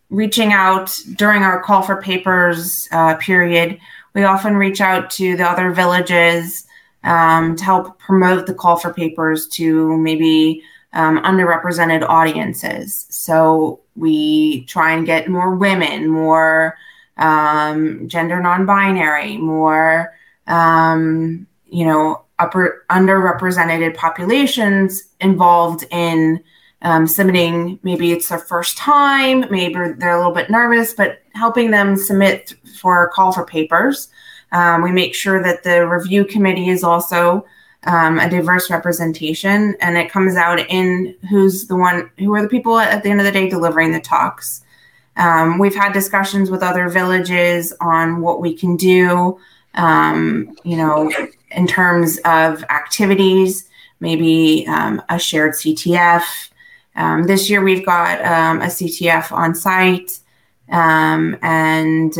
reaching 0.09 0.53
out 0.53 0.97
during 1.15 1.43
our 1.43 1.61
call 1.61 1.81
for 1.81 2.01
papers 2.01 2.87
uh, 2.91 3.15
period. 3.15 3.79
We 4.13 4.23
often 4.23 4.55
reach 4.55 4.79
out 4.79 5.09
to 5.11 5.35
the 5.35 5.43
other 5.43 5.71
villages 5.71 6.65
um, 7.03 7.55
to 7.55 7.63
help 7.63 7.99
promote 7.99 8.47
the 8.47 8.53
call 8.53 8.77
for 8.77 8.93
papers 8.93 9.47
to 9.47 9.97
maybe 9.97 10.63
um, 10.93 11.21
underrepresented 11.23 12.07
audiences. 12.07 13.07
So 13.09 13.81
we 13.95 14.65
try 14.65 14.93
and 14.93 15.05
get 15.05 15.29
more 15.29 15.55
women, 15.55 16.07
more 16.07 16.77
um, 17.17 18.07
gender 18.07 18.41
non-binary, 18.41 19.37
more 19.37 20.13
um, 20.47 21.47
you 21.65 21.85
know 21.85 22.23
upper 22.39 22.85
underrepresented 22.89 23.95
populations 23.95 25.03
involved 25.19 25.85
in 25.91 26.43
um, 26.81 27.07
submitting. 27.07 27.79
Maybe 27.83 28.11
it's 28.11 28.29
their 28.29 28.39
first 28.39 28.77
time, 28.77 29.45
maybe 29.49 29.73
they're 29.97 30.11
a 30.11 30.17
little 30.17 30.33
bit 30.33 30.49
nervous, 30.49 30.93
but 30.93 31.21
helping 31.33 31.71
them 31.71 31.95
submit 31.95 32.53
for 32.79 33.09
call 33.09 33.31
for 33.31 33.45
papers. 33.45 34.09
Um, 34.53 34.83
we 34.83 34.91
make 34.91 35.15
sure 35.15 35.41
that 35.41 35.63
the 35.63 35.87
review 35.87 36.23
committee 36.23 36.69
is 36.69 36.83
also 36.83 37.45
um, 37.85 38.19
a 38.19 38.29
diverse 38.29 38.69
representation, 38.69 39.75
and 39.81 39.97
it 39.97 40.11
comes 40.11 40.35
out 40.35 40.59
in 40.69 41.15
who's 41.29 41.67
the 41.67 41.75
one, 41.75 42.09
who 42.19 42.33
are 42.35 42.41
the 42.41 42.47
people 42.47 42.77
at 42.77 43.03
the 43.03 43.09
end 43.09 43.19
of 43.19 43.25
the 43.25 43.31
day 43.31 43.49
delivering 43.49 43.91
the 43.91 43.99
talks. 43.99 44.63
Um, 45.17 45.57
we've 45.57 45.75
had 45.75 45.91
discussions 45.91 46.49
with 46.49 46.63
other 46.63 46.87
villages 46.87 47.73
on 47.81 48.21
what 48.21 48.41
we 48.41 48.55
can 48.55 48.77
do, 48.77 49.39
um, 49.73 50.55
you 50.63 50.77
know, 50.77 51.11
in 51.51 51.67
terms 51.67 52.19
of 52.23 52.63
activities, 52.65 53.67
maybe 53.99 54.65
um, 54.67 55.01
a 55.09 55.17
shared 55.19 55.53
CTF. 55.53 56.49
Um, 56.95 57.23
this 57.23 57.49
year 57.49 57.63
we've 57.63 57.85
got 57.85 58.21
a 58.21 58.67
CTF 58.67 59.31
on 59.31 59.55
site, 59.55 60.19
and 60.69 62.15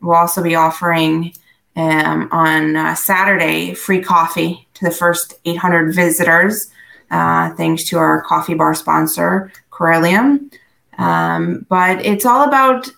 we'll 0.00 0.16
also 0.16 0.42
be 0.42 0.54
offering 0.54 1.34
um, 1.80 2.28
on 2.30 2.76
uh, 2.76 2.94
Saturday, 2.94 3.74
free 3.74 4.02
coffee 4.02 4.68
to 4.74 4.84
the 4.84 4.90
first 4.90 5.34
800 5.44 5.94
visitors, 5.94 6.70
uh, 7.10 7.54
thanks 7.54 7.84
to 7.84 7.98
our 7.98 8.22
coffee 8.22 8.54
bar 8.54 8.74
sponsor, 8.74 9.52
Corellium. 9.70 10.52
Um, 10.98 11.66
but 11.68 12.04
it's 12.04 12.26
all 12.26 12.46
about 12.46 12.88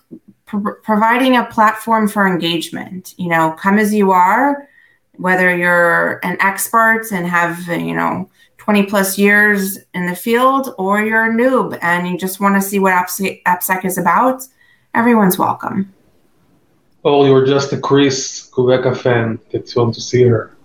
providing 0.83 1.37
a 1.37 1.45
platform 1.45 2.07
for 2.07 2.27
engagement. 2.27 3.15
You 3.17 3.29
know, 3.29 3.55
come 3.57 3.79
as 3.79 3.93
you 3.93 4.11
are, 4.11 4.67
whether 5.13 5.55
you're 5.55 6.19
an 6.23 6.37
expert 6.41 7.05
and 7.11 7.25
have, 7.25 7.67
you 7.67 7.93
know, 7.93 8.29
20 8.57 8.83
plus 8.83 9.17
years 9.17 9.77
in 9.93 10.05
the 10.05 10.15
field, 10.15 10.73
or 10.77 11.01
you're 11.01 11.25
a 11.25 11.33
noob 11.33 11.77
and 11.81 12.07
you 12.07 12.17
just 12.17 12.39
want 12.39 12.55
to 12.55 12.61
see 12.61 12.79
what 12.79 12.93
AppSec 12.93 13.85
is 13.85 13.97
about, 13.97 14.43
everyone's 14.93 15.37
welcome. 15.37 15.92
Oh, 17.05 17.25
you're 17.25 17.45
just 17.45 17.73
a 17.73 17.77
Chris 17.79 18.49
Kubecka 18.51 18.95
fan 18.95 19.39
that 19.51 19.73
you 19.73 19.81
want 19.81 19.93
to 19.95 20.01
see 20.01 20.23
her. 20.23 20.55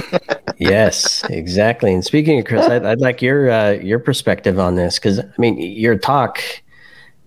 yes, 0.58 1.24
exactly. 1.24 1.92
And 1.92 2.04
speaking 2.04 2.38
of 2.38 2.44
Chris, 2.44 2.66
I'd, 2.66 2.84
I'd 2.84 3.00
like 3.00 3.20
your 3.20 3.50
uh, 3.50 3.72
your 3.72 3.98
perspective 3.98 4.58
on 4.58 4.76
this 4.76 4.98
because 4.98 5.18
I 5.18 5.24
mean, 5.38 5.58
your 5.58 5.96
talk 5.96 6.40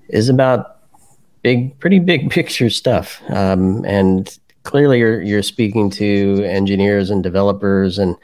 is 0.09 0.29
about 0.29 0.77
big, 1.41 1.77
pretty 1.79 1.99
big 1.99 2.29
picture 2.31 2.69
stuff, 2.69 3.21
um, 3.29 3.83
and 3.85 4.37
clearly 4.63 4.99
you're 4.99 5.21
you're 5.21 5.43
speaking 5.43 5.89
to 5.91 6.43
engineers 6.45 7.09
and 7.09 7.21
developers, 7.23 7.99
and 7.99 8.15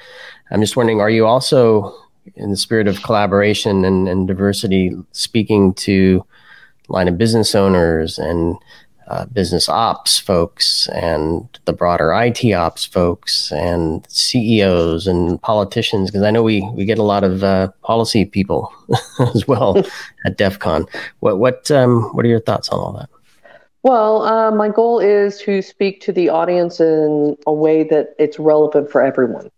I'm 0.50 0.62
just 0.62 0.78
wondering, 0.78 1.02
are 1.02 1.10
you 1.10 1.26
also 1.26 1.94
in 2.36 2.52
the 2.52 2.58
spirit 2.58 2.88
of 2.88 3.02
collaboration 3.04 3.84
and, 3.84 4.08
and 4.08 4.28
diversity, 4.28 4.96
speaking 5.12 5.74
to 5.74 6.26
line 6.88 7.08
of 7.08 7.18
business 7.18 7.56
owners 7.56 8.20
and 8.20 8.56
uh, 9.08 9.26
business 9.26 9.68
ops 9.68 10.20
folks 10.20 10.88
and 10.94 11.48
the 11.66 11.74
broader 11.74 12.14
IT 12.14 12.54
ops 12.54 12.86
folks 12.86 13.52
and 13.52 14.06
CEOs 14.10 15.08
and 15.08 15.42
politicians 15.42 16.10
because 16.10 16.24
I 16.24 16.32
know 16.32 16.44
we 16.44 16.62
we 16.74 16.86
get 16.86 16.98
a 16.98 17.04
lot 17.04 17.24
of 17.24 17.44
uh, 17.44 17.70
policy 17.84 18.26
people 18.26 18.72
as 19.20 19.48
well 19.48 19.84
at 20.26 20.38
DEF 20.38 20.60
CON. 20.60 20.86
What 21.20 21.40
what 21.40 21.70
um, 21.72 22.04
what 22.14 22.26
are 22.26 22.30
your 22.30 22.40
thoughts 22.40 22.70
on 22.70 22.80
all 22.80 22.94
that? 22.94 23.10
Well, 23.84 24.22
uh, 24.22 24.52
my 24.52 24.70
goal 24.70 25.00
is 25.00 25.40
to 25.42 25.62
speak 25.62 26.02
to 26.02 26.12
the 26.12 26.30
audience 26.30 26.80
in 26.80 27.36
a 27.48 27.54
way 27.54 27.84
that 27.86 28.14
it's 28.20 28.38
relevant 28.38 28.92
for 28.92 29.02
everyone. 29.02 29.50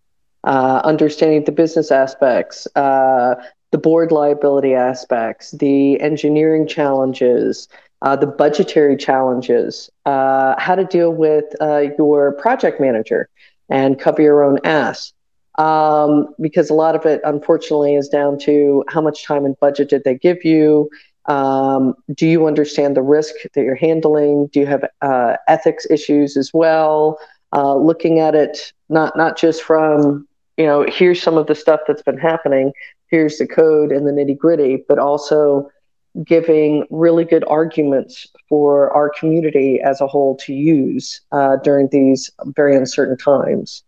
Uh, 0.45 0.81
understanding 0.83 1.43
the 1.43 1.51
business 1.51 1.91
aspects, 1.91 2.67
uh, 2.75 3.35
the 3.71 3.77
board 3.77 4.11
liability 4.11 4.73
aspects, 4.73 5.51
the 5.51 5.99
engineering 5.99 6.67
challenges, 6.67 7.67
uh, 8.03 8.17
the 8.17 8.27
budgetary 8.27 8.97
challenges, 8.97 9.89
uh, 10.05 10.55
how 10.59 10.75
to 10.75 10.83
deal 10.83 11.11
with 11.11 11.45
uh, 11.61 11.83
your 11.97 12.33
project 12.33 12.79
manager 12.79 13.29
and 13.69 13.97
cover 13.97 14.21
your 14.21 14.43
own 14.43 14.59
ass. 14.65 15.13
Um, 15.57 16.27
because 16.41 16.69
a 16.69 16.73
lot 16.73 16.95
of 16.95 17.05
it, 17.05 17.21
unfortunately, 17.23 17.95
is 17.95 18.09
down 18.09 18.37
to 18.39 18.83
how 18.89 19.01
much 19.01 19.25
time 19.25 19.45
and 19.45 19.57
budget 19.59 19.89
did 19.89 20.03
they 20.03 20.15
give 20.15 20.43
you? 20.43 20.89
Um, 21.27 21.93
do 22.13 22.27
you 22.27 22.47
understand 22.47 22.97
the 22.97 23.01
risk 23.01 23.35
that 23.53 23.61
you're 23.61 23.75
handling? 23.75 24.47
Do 24.47 24.59
you 24.59 24.65
have 24.65 24.83
uh, 25.01 25.37
ethics 25.47 25.87
issues 25.89 26.35
as 26.35 26.51
well? 26.53 27.17
Uh, 27.55 27.75
looking 27.75 28.19
at 28.19 28.35
it 28.35 28.73
not 28.89 29.15
not 29.15 29.37
just 29.37 29.61
from 29.61 30.27
you 30.57 30.65
know 30.65 30.85
here's 30.89 31.21
some 31.21 31.37
of 31.37 31.47
the 31.47 31.55
stuff 31.55 31.81
that's 31.87 32.01
been 32.01 32.17
happening, 32.17 32.73
here's 33.07 33.37
the 33.37 33.47
code 33.47 33.91
and 33.91 34.07
the 34.07 34.11
nitty 34.11 34.37
gritty, 34.37 34.83
but 34.89 34.99
also 34.99 35.69
giving 36.23 36.85
really 36.89 37.25
good 37.25 37.43
arguments 37.47 38.27
for 38.47 38.91
our 38.91 39.09
community 39.09 39.81
as 39.81 39.99
a 39.99 40.07
whole 40.07 40.35
to 40.37 40.53
use 40.53 41.21
uh, 41.31 41.57
during 41.57 41.87
these 41.87 42.29
very 42.55 42.75
uncertain 42.75 43.17
times. 43.17 43.83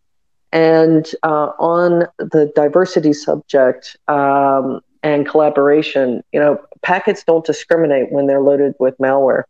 And 0.52 1.06
uh, 1.24 1.52
on 1.60 2.08
the 2.18 2.52
diversity 2.56 3.14
subject 3.14 3.98
um, 4.08 4.80
and 5.04 5.28
collaboration, 5.28 6.24
you 6.32 6.40
know, 6.40 6.60
packets 6.82 7.24
don't 7.24 7.46
discriminate 7.46 8.12
when 8.12 8.28
they're 8.28 8.42
loaded 8.42 8.74
with 8.80 8.98
malware. 8.98 9.44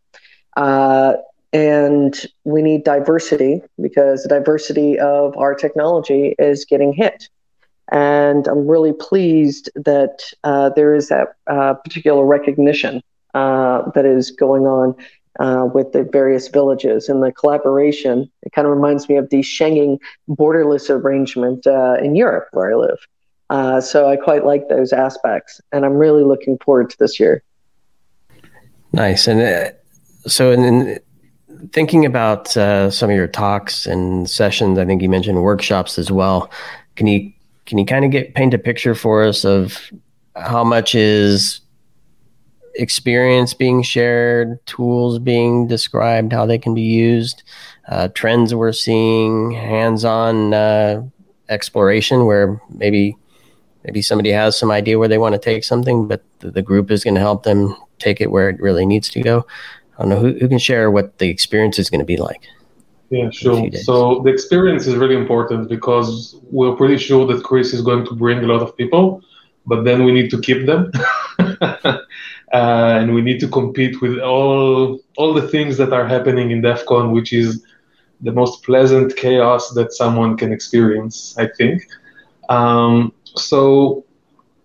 Uh, 0.57 1.13
and 1.53 2.25
we 2.43 2.61
need 2.61 2.83
diversity 2.83 3.61
because 3.81 4.23
the 4.23 4.29
diversity 4.29 4.99
of 4.99 5.37
our 5.37 5.55
technology 5.55 6.35
is 6.37 6.65
getting 6.65 6.91
hit. 6.91 7.29
And 7.91 8.47
I'm 8.47 8.67
really 8.67 8.93
pleased 8.93 9.69
that 9.75 10.23
uh, 10.43 10.69
there 10.69 10.95
is 10.95 11.09
that 11.09 11.35
uh, 11.47 11.75
particular 11.75 12.25
recognition 12.25 13.01
uh, 13.33 13.89
that 13.91 14.05
is 14.05 14.31
going 14.31 14.63
on 14.63 14.95
uh, 15.39 15.67
with 15.73 15.91
the 15.91 16.03
various 16.03 16.47
villages 16.47 17.09
and 17.09 17.21
the 17.21 17.31
collaboration. 17.31 18.29
It 18.41 18.53
kind 18.53 18.67
of 18.67 18.73
reminds 18.73 19.07
me 19.07 19.17
of 19.17 19.29
the 19.29 19.41
Schengen 19.41 19.99
borderless 20.29 20.89
arrangement 20.89 21.67
uh, 21.67 21.97
in 22.01 22.15
Europe, 22.15 22.47
where 22.53 22.71
I 22.71 22.75
live. 22.75 22.99
Uh, 23.51 23.81
so 23.81 24.09
I 24.09 24.15
quite 24.15 24.45
like 24.45 24.69
those 24.69 24.91
aspects, 24.91 25.61
and 25.71 25.85
I'm 25.85 25.93
really 25.93 26.23
looking 26.23 26.57
forward 26.57 26.89
to 26.89 26.97
this 26.97 27.19
year. 27.19 27.43
Nice. 28.91 29.27
And 29.27 29.75
so, 30.25 30.51
in, 30.51 30.63
in 30.63 30.99
thinking 31.71 32.05
about 32.05 32.47
some 32.47 33.09
of 33.09 33.15
your 33.15 33.27
talks 33.27 33.85
and 33.85 34.27
sessions, 34.27 34.79
I 34.79 34.85
think 34.85 35.03
you 35.03 35.09
mentioned 35.09 35.43
workshops 35.43 35.99
as 35.99 36.11
well. 36.11 36.49
Can 36.95 37.05
you 37.05 37.31
can 37.65 37.77
you 37.77 37.85
kind 37.85 38.05
of 38.05 38.11
get 38.11 38.35
paint 38.35 38.53
a 38.53 38.57
picture 38.57 38.95
for 38.95 39.23
us 39.23 39.43
of 39.43 39.91
how 40.35 40.63
much 40.63 40.95
is 40.95 41.61
experience 42.75 43.53
being 43.53 43.81
shared, 43.81 44.63
tools 44.65 45.19
being 45.19 45.67
described, 45.67 46.33
how 46.33 46.45
they 46.45 46.57
can 46.57 46.73
be 46.73 46.81
used, 46.81 47.43
uh, 47.87 48.09
trends 48.09 48.53
we're 48.53 48.71
seeing, 48.71 49.51
hands-on 49.51 50.53
uh, 50.53 51.01
exploration 51.49 52.25
where 52.25 52.61
maybe 52.69 53.15
maybe 53.83 54.01
somebody 54.01 54.31
has 54.31 54.57
some 54.57 54.71
idea 54.71 54.97
where 54.97 55.07
they 55.07 55.19
want 55.19 55.33
to 55.33 55.39
take 55.39 55.63
something, 55.63 56.07
but 56.07 56.23
the, 56.39 56.49
the 56.49 56.61
group 56.61 56.89
is 56.89 57.03
going 57.03 57.13
to 57.13 57.21
help 57.21 57.43
them 57.43 57.75
take 57.99 58.19
it 58.19 58.31
where 58.31 58.49
it 58.49 58.59
really 58.59 58.85
needs 58.85 59.09
to 59.09 59.21
go. 59.21 59.45
I 59.97 60.01
don't 60.01 60.09
know 60.09 60.19
who, 60.19 60.33
who 60.39 60.49
can 60.49 60.57
share 60.57 60.89
what 60.89 61.19
the 61.19 61.29
experience 61.29 61.77
is 61.77 61.89
going 61.89 61.99
to 61.99 62.05
be 62.05 62.17
like. 62.17 62.41
Yeah, 63.09 63.29
sure. 63.29 63.71
So 63.71 64.21
the 64.23 64.31
experience 64.31 64.87
is 64.87 64.95
really 64.95 65.15
important 65.15 65.69
because 65.69 66.37
we're 66.49 66.75
pretty 66.75 66.97
sure 66.97 67.27
that 67.27 67.43
Chris 67.43 67.73
is 67.73 67.81
going 67.81 68.05
to 68.05 68.15
bring 68.15 68.39
a 68.43 68.47
lot 68.47 68.61
of 68.61 68.75
people. 68.75 69.21
but 69.67 69.83
then 69.83 70.03
we 70.05 70.11
need 70.11 70.29
to 70.29 70.39
keep 70.39 70.65
them. 70.65 70.91
uh, 71.61 71.97
and 72.53 73.13
we 73.13 73.21
need 73.21 73.39
to 73.39 73.47
compete 73.47 74.01
with 74.01 74.19
all 74.19 74.99
all 75.17 75.33
the 75.33 75.47
things 75.47 75.77
that 75.77 75.91
are 75.93 76.07
happening 76.07 76.51
in 76.51 76.61
DEF 76.61 76.85
CON, 76.85 77.11
which 77.11 77.33
is 77.33 77.65
the 78.21 78.31
most 78.31 78.63
pleasant 78.63 79.15
chaos 79.15 79.71
that 79.71 79.91
someone 79.93 80.37
can 80.37 80.53
experience, 80.53 81.35
I 81.37 81.47
think. 81.47 81.87
Um, 82.49 83.11
so 83.35 84.05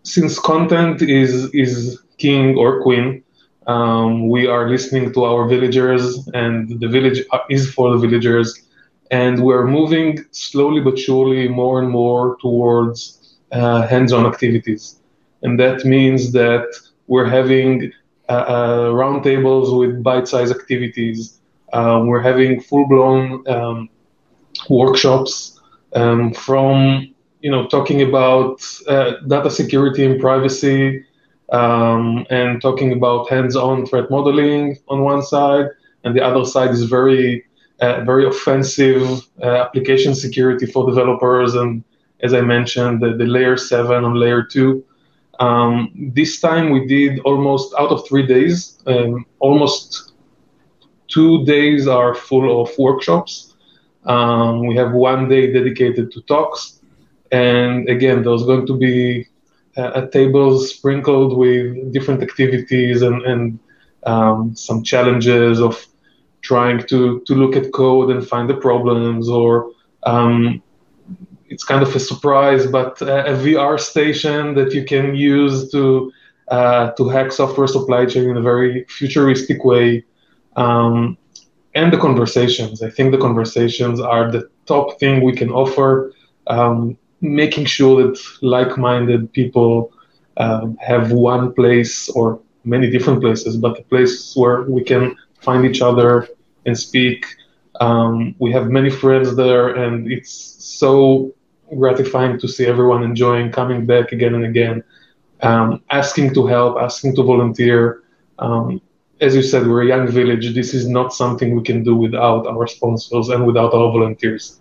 since 0.02 0.38
content 0.38 1.02
is 1.02 1.52
is 1.54 2.00
king 2.18 2.56
or 2.56 2.82
queen, 2.82 3.22
um, 3.66 4.28
we 4.28 4.46
are 4.46 4.68
listening 4.68 5.12
to 5.12 5.24
our 5.24 5.46
villagers, 5.48 6.28
and 6.34 6.80
the 6.80 6.88
village 6.88 7.22
is 7.50 7.72
for 7.72 7.90
the 7.92 7.98
villagers, 7.98 8.66
and 9.10 9.42
we're 9.42 9.66
moving 9.66 10.24
slowly 10.30 10.80
but 10.80 10.98
surely 10.98 11.48
more 11.48 11.80
and 11.80 11.90
more 11.90 12.36
towards 12.40 13.38
uh, 13.52 13.86
hands-on 13.86 14.26
activities, 14.26 15.00
and 15.42 15.58
that 15.58 15.84
means 15.84 16.32
that 16.32 16.66
we're 17.06 17.28
having 17.28 17.92
uh, 18.28 18.32
uh, 18.32 18.84
roundtables 18.92 19.76
with 19.78 20.02
bite-sized 20.02 20.54
activities. 20.54 21.40
Um, 21.72 22.06
we're 22.06 22.22
having 22.22 22.60
full-blown 22.60 23.46
um, 23.48 23.88
workshops 24.68 25.60
um, 25.94 26.32
from 26.32 27.12
you 27.40 27.50
know 27.50 27.66
talking 27.68 28.02
about 28.02 28.62
uh, 28.88 29.14
data 29.26 29.50
security 29.50 30.04
and 30.04 30.20
privacy 30.20 31.04
um, 31.50 32.26
and 32.30 32.60
talking 32.62 32.92
about 32.92 33.28
hands-on 33.28 33.86
threat 33.86 34.10
modeling 34.10 34.78
on 34.88 35.02
one 35.02 35.22
side 35.22 35.66
and 36.04 36.16
the 36.16 36.22
other 36.22 36.44
side 36.44 36.70
is 36.70 36.84
very 36.84 37.44
uh, 37.80 38.04
very 38.04 38.26
offensive 38.26 39.28
uh, 39.42 39.64
application 39.64 40.14
security 40.14 40.66
for 40.66 40.86
developers 40.86 41.54
and 41.54 41.82
as 42.22 42.34
i 42.34 42.40
mentioned 42.40 43.00
the, 43.00 43.16
the 43.16 43.24
layer 43.24 43.56
7 43.56 44.04
on 44.04 44.14
layer 44.14 44.42
2 44.42 44.84
um, 45.40 45.90
this 46.14 46.40
time 46.40 46.70
we 46.70 46.86
did 46.86 47.18
almost 47.20 47.74
out 47.78 47.90
of 47.90 48.06
three 48.06 48.26
days 48.26 48.78
um, 48.86 49.24
almost 49.38 50.10
two 51.10 51.44
days 51.44 51.88
are 51.88 52.14
full 52.14 52.62
of 52.62 52.70
workshops. 52.78 53.56
Um, 54.04 54.66
we 54.66 54.76
have 54.76 54.92
one 54.92 55.28
day 55.28 55.52
dedicated 55.52 56.12
to 56.12 56.22
talks 56.22 56.80
and 57.32 57.88
again, 57.88 58.22
there's 58.22 58.44
going 58.44 58.66
to 58.66 58.76
be 58.76 59.26
a, 59.76 60.08
table 60.08 60.58
sprinkled 60.58 61.36
with 61.36 61.92
different 61.92 62.22
activities 62.22 63.02
and, 63.02 63.22
and 63.22 63.58
um, 64.04 64.54
some 64.54 64.82
challenges 64.82 65.60
of 65.60 65.86
trying 66.42 66.78
to, 66.86 67.20
to 67.26 67.34
look 67.34 67.56
at 67.56 67.72
code 67.72 68.10
and 68.10 68.26
find 68.26 68.48
the 68.48 68.56
problems 68.56 69.28
or 69.28 69.70
um, 70.04 70.62
it's 71.50 71.64
kind 71.64 71.82
of 71.82 71.94
a 71.94 72.00
surprise, 72.00 72.66
but 72.66 73.02
a, 73.02 73.32
a, 73.32 73.36
VR 73.36 73.78
station 73.78 74.54
that 74.54 74.72
you 74.72 74.84
can 74.84 75.14
use 75.14 75.70
to 75.72 76.12
uh, 76.48 76.90
to 76.92 77.08
hack 77.08 77.32
software 77.32 77.66
supply 77.66 78.06
chain 78.06 78.30
in 78.30 78.36
a 78.36 78.40
very 78.40 78.84
futuristic 78.88 79.64
way, 79.64 80.04
um, 80.56 81.18
and 81.74 81.92
the 81.92 81.98
conversations. 81.98 82.82
I 82.82 82.90
think 82.90 83.10
the 83.12 83.18
conversations 83.18 84.00
are 84.00 84.30
the 84.30 84.48
top 84.66 84.98
thing 84.98 85.22
we 85.22 85.32
can 85.32 85.50
offer. 85.50 86.14
Um, 86.46 86.96
making 87.20 87.66
sure 87.66 88.02
that 88.02 88.18
like-minded 88.42 89.32
people 89.32 89.92
um, 90.36 90.76
have 90.80 91.12
one 91.12 91.52
place 91.52 92.08
or 92.10 92.40
many 92.64 92.90
different 92.90 93.20
places, 93.20 93.56
but 93.56 93.78
a 93.78 93.82
place 93.82 94.34
where 94.36 94.62
we 94.62 94.82
can 94.82 95.16
find 95.40 95.64
each 95.64 95.82
other 95.82 96.28
and 96.66 96.78
speak. 96.78 97.26
Um, 97.80 98.34
we 98.38 98.52
have 98.52 98.68
many 98.68 98.90
friends 98.90 99.36
there, 99.36 99.68
and 99.68 100.10
it's 100.10 100.30
so 100.58 101.32
gratifying 101.78 102.38
to 102.40 102.48
see 102.48 102.66
everyone 102.66 103.02
enjoying 103.02 103.50
coming 103.52 103.86
back 103.86 104.12
again 104.12 104.34
and 104.34 104.44
again, 104.44 104.82
um, 105.42 105.82
asking 105.90 106.34
to 106.34 106.46
help, 106.46 106.76
asking 106.78 107.16
to 107.16 107.22
volunteer. 107.22 108.02
Um, 108.38 108.80
as 109.20 109.34
you 109.36 109.42
said, 109.42 109.66
we're 109.66 109.82
a 109.82 109.86
young 109.86 110.08
village. 110.08 110.54
This 110.54 110.74
is 110.74 110.88
not 110.88 111.12
something 111.12 111.54
we 111.54 111.62
can 111.62 111.82
do 111.82 111.94
without 111.94 112.46
our 112.46 112.66
sponsors 112.66 113.28
and 113.28 113.46
without 113.46 113.72
our 113.74 113.92
volunteers. 113.92 114.59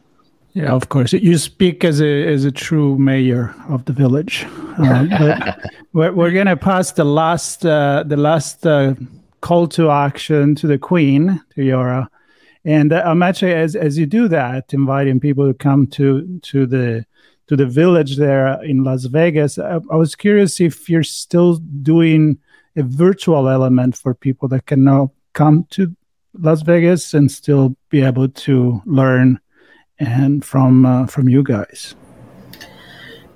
Yeah, 0.54 0.74
of 0.74 0.90
course. 0.90 1.14
You 1.14 1.38
speak 1.38 1.84
as 1.84 2.02
a 2.02 2.28
as 2.28 2.44
a 2.46 2.52
true 2.52 2.98
mayor 2.98 3.54
of 3.70 3.86
the 3.86 3.94
village. 3.94 4.46
Uh, 4.78 5.06
but 5.06 5.60
we're, 5.94 6.12
we're 6.12 6.32
going 6.32 6.48
to 6.48 6.58
pass 6.58 6.92
the 6.92 7.04
last 7.04 7.66
uh, 7.66 8.04
the 8.06 8.18
last 8.18 8.66
uh, 8.66 8.96
call 9.42 9.68
to 9.68 9.92
action 9.92 10.56
to 10.56 10.68
the 10.68 10.78
Queen 10.78 11.42
to 11.56 11.62
Yora, 11.62 12.08
and 12.66 12.92
uh, 12.92 13.04
I'm 13.06 13.22
actually 13.22 13.54
as 13.54 13.76
as 13.76 13.98
you 13.98 14.06
do 14.06 14.28
that, 14.28 14.74
inviting 14.74 15.20
people 15.20 15.48
to 15.48 15.54
come 15.54 15.86
to 15.88 16.40
to 16.44 16.66
the 16.66 17.06
to 17.48 17.56
the 17.56 17.68
village 17.68 18.18
there 18.18 18.62
in 18.64 18.84
Las 18.84 19.06
Vegas. 19.06 19.60
I, 19.60 19.80
I 19.92 19.96
was 19.96 20.16
curious 20.16 20.60
if 20.60 20.90
you're 20.90 21.04
still 21.04 21.56
doing 21.82 22.40
a 22.76 22.84
virtual 22.84 23.50
element 23.50 23.96
for 23.96 24.14
people 24.14 24.48
that 24.50 24.66
can 24.66 24.84
now 24.84 25.12
come 25.34 25.68
to 25.72 25.96
Las 26.34 26.62
Vegas 26.64 27.14
and 27.14 27.32
still 27.32 27.76
be 27.90 28.02
able 28.02 28.30
to 28.30 28.82
learn 28.86 29.40
and 30.00 30.44
from 30.44 30.86
uh, 30.86 31.06
from 31.08 31.30
you 31.30 31.44
guys? 31.44 31.96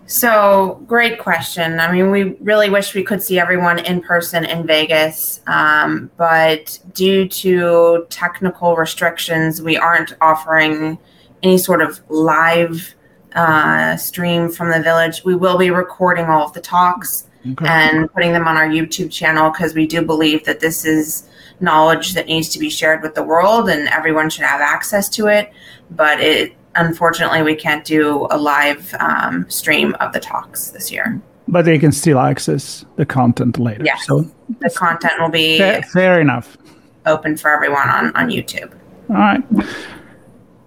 So, 0.06 0.84
great 0.86 1.18
question. 1.18 1.80
I 1.80 1.92
mean, 1.92 2.12
we 2.12 2.36
really 2.42 2.70
wish 2.70 2.94
we 2.94 3.04
could 3.04 3.24
see 3.24 3.40
everyone 3.40 3.80
in 3.80 4.02
person 4.02 4.46
in 4.46 4.68
Vegas, 4.68 5.42
um, 5.48 6.12
but 6.18 6.78
due 6.94 7.28
to 7.30 8.06
technical 8.10 8.76
restrictions, 8.76 9.62
we 9.62 9.76
aren't 9.76 10.16
offering 10.22 11.00
any 11.42 11.58
sort 11.58 11.82
of 11.82 12.00
live 12.10 12.94
uh, 13.34 13.96
stream 13.98 14.50
from 14.50 14.70
the 14.70 14.82
village. 14.82 15.24
We 15.24 15.36
will 15.36 15.58
be 15.58 15.72
recording 15.72 16.26
all 16.26 16.46
of 16.46 16.54
the 16.54 16.62
talks 16.62 17.28
okay. 17.52 17.66
and 17.68 18.12
putting 18.14 18.34
them 18.34 18.48
on 18.48 18.56
our 18.56 18.68
YouTube 18.68 19.12
channel 19.12 19.52
because 19.52 19.74
we 19.74 19.88
do 19.88 20.04
believe 20.04 20.44
that 20.46 20.60
this 20.60 20.86
is 20.86 21.28
knowledge 21.60 22.14
that 22.14 22.28
needs 22.28 22.50
to 22.50 22.60
be 22.60 22.70
shared 22.70 23.02
with 23.02 23.16
the 23.16 23.24
world 23.24 23.70
and 23.70 23.88
everyone 23.90 24.30
should 24.30 24.46
have 24.46 24.62
access 24.62 25.10
to 25.10 25.28
it. 25.28 25.52
But 25.92 26.20
it 26.20 26.56
unfortunately 26.76 27.44
we 27.44 27.56
can't 27.56 27.86
do 27.86 28.28
a 28.32 28.38
live 28.38 28.94
um, 29.00 29.50
stream 29.50 29.96
of 30.00 30.14
the 30.14 30.20
talks 30.20 30.70
this 30.72 30.92
year. 30.92 31.22
But 31.48 31.66
they 31.66 31.78
can 31.78 31.92
still 31.92 32.20
access 32.20 32.86
the 32.96 33.06
content 33.06 33.60
later. 33.60 33.84
Yeah. 33.84 33.98
So 33.98 34.30
the 34.60 34.70
content 34.70 35.14
will 35.20 35.30
be 35.30 35.58
fair, 35.58 35.82
fair 35.84 36.22
enough. 36.22 36.58
Open 37.06 37.36
for 37.36 37.52
everyone 37.52 37.90
on, 37.90 38.16
on 38.16 38.30
YouTube. 38.30 38.72
All 39.10 39.16
right. 39.16 39.52
Nice. 39.52 39.68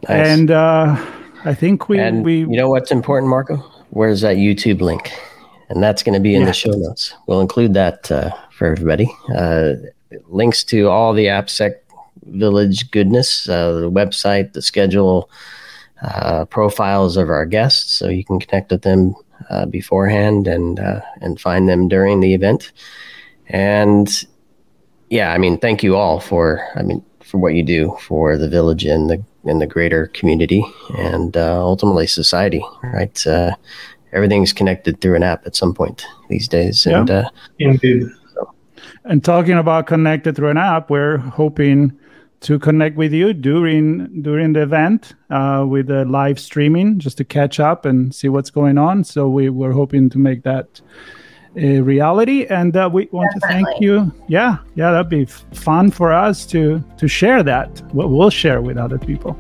And 0.09 0.51
uh, 0.51 1.05
I 1.44 1.55
think 1.55 1.88
we, 1.88 1.99
and 1.99 2.25
we 2.25 2.40
you 2.40 2.57
know 2.57 2.68
what's 2.68 2.90
important, 2.90 3.31
Marco? 3.31 3.57
Where's 3.90 4.20
that 4.20 4.37
YouTube 4.37 4.81
link? 4.81 5.12
And 5.68 5.83
that's 5.83 6.03
going 6.03 6.14
to 6.14 6.20
be 6.20 6.35
in 6.35 6.42
yeah. 6.42 6.49
the 6.49 6.53
show 6.53 6.70
notes. 6.70 7.14
We'll 7.27 7.40
include 7.40 7.75
that 7.75 8.11
uh, 8.12 8.31
for 8.53 8.66
everybody. 8.66 9.11
Uh, 9.35 9.72
links 10.26 10.64
to 10.64 10.88
all 10.88 11.12
the 11.12 11.26
AppSec 11.26 11.74
Village 12.24 12.90
goodness, 12.90 13.48
uh, 13.48 13.72
the 13.72 13.90
website, 13.90 14.52
the 14.52 14.62
schedule, 14.62 15.31
uh, 16.02 16.44
profiles 16.46 17.16
of 17.16 17.31
our 17.31 17.46
guests, 17.46 17.92
so 17.92 18.09
you 18.09 18.24
can 18.24 18.40
connect 18.40 18.70
with 18.70 18.83
them 18.83 19.14
uh, 19.50 19.66
beforehand 19.66 20.46
and 20.46 20.81
uh, 20.81 21.00
and 21.20 21.40
find 21.40 21.68
them 21.68 21.88
during 21.88 22.20
the 22.20 22.35
event. 22.35 22.72
And 23.48 24.09
yeah, 25.09 25.33
I 25.33 25.38
mean, 25.38 25.59
thank 25.59 25.83
you 25.83 25.96
all 25.96 26.20
for 26.20 26.66
I 26.74 26.83
mean 26.83 27.05
for 27.22 27.38
what 27.38 27.55
you 27.55 27.62
do 27.62 27.96
for 28.00 28.37
the 28.37 28.48
village 28.48 28.85
and 28.85 29.09
the 29.09 29.22
and 29.44 29.61
the 29.61 29.66
greater 29.66 30.09
community 30.09 30.64
and 30.98 31.37
uh, 31.37 31.62
ultimately 31.62 32.07
society. 32.07 32.64
Right, 32.83 33.26
uh, 33.26 33.52
everything's 34.12 34.52
connected 34.52 35.00
through 35.00 35.14
an 35.14 35.22
app 35.22 35.46
at 35.46 35.57
some 35.57 35.74
point 35.74 36.05
these 36.29 36.48
days. 36.48 36.87
Yeah. 36.87 37.00
And 37.00 37.11
uh, 37.11 37.31
indeed. 37.59 38.07
And 39.05 39.25
talking 39.25 39.59
about 39.59 39.87
connected 39.87 40.37
through 40.37 40.51
an 40.51 40.59
app, 40.59 40.90
we're 40.90 41.18
hoping 41.18 41.99
to 42.40 42.59
connect 42.59 42.96
with 42.96 43.12
you 43.12 43.33
during 43.33 44.22
during 44.22 44.53
the 44.53 44.62
event 44.62 45.14
uh, 45.31 45.64
with 45.68 45.87
the 45.87 46.05
live 46.05 46.38
streaming 46.38 46.99
just 46.99 47.16
to 47.18 47.25
catch 47.25 47.59
up 47.59 47.85
and 47.85 48.14
see 48.14 48.29
what's 48.29 48.51
going 48.51 48.79
on. 48.79 49.05
So 49.05 49.29
we 49.29 49.49
were 49.49 49.72
hoping 49.72 50.11
to 50.11 50.18
make 50.18 50.42
that 50.42 50.81
a 51.57 51.81
reality. 51.81 52.44
And 52.46 52.77
uh, 52.77 52.90
we 52.92 53.09
want 53.12 53.31
Definitely. 53.40 53.64
to 53.64 53.70
thank 53.70 53.81
you. 53.81 54.12
Yeah 54.29 54.59
yeah 54.75 54.90
that'd 54.92 55.09
be 55.09 55.25
fun 55.25 55.90
for 55.90 56.12
us 56.12 56.44
to 56.46 56.85
to 56.99 57.09
share 57.09 57.42
that. 57.42 57.83
We'll, 57.94 58.09
we'll 58.09 58.31
share 58.31 58.61
with 58.61 58.77
other 58.77 58.99
people 58.99 59.37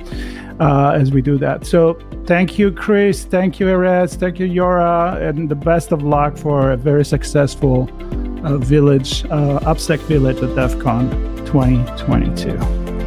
uh, 0.58 0.92
as 0.92 1.12
we 1.12 1.20
do 1.20 1.36
that. 1.38 1.66
So 1.66 1.98
thank 2.26 2.58
you 2.58 2.72
chris. 2.72 3.24
Thank 3.24 3.60
you 3.60 3.66
Erez. 3.66 4.16
Thank 4.16 4.40
you 4.40 4.46
yora. 4.46 5.20
And 5.20 5.50
the 5.50 5.54
best 5.54 5.92
of 5.92 6.02
luck 6.02 6.36
for 6.36 6.72
a 6.72 6.76
very 6.76 7.04
successful 7.04 7.88
uh, 8.44 8.58
village 8.58 9.24
uh, 9.26 9.60
AppSec 9.60 10.00
village 10.00 10.42
at 10.42 10.54
DEF 10.54 10.78
CON 10.80 11.10
2022 11.46 12.58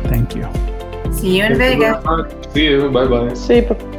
Thank 0.09 0.35
you. 0.35 0.43
See 1.13 1.37
you 1.37 1.43
in 1.45 1.57
Thank 1.57 1.79
Vegas. 1.79 2.03
You 2.05 2.51
See 2.53 2.65
you. 2.65 2.89
Bye 2.89 3.07
bye. 3.07 3.33
See 3.35 3.57
you. 3.57 3.98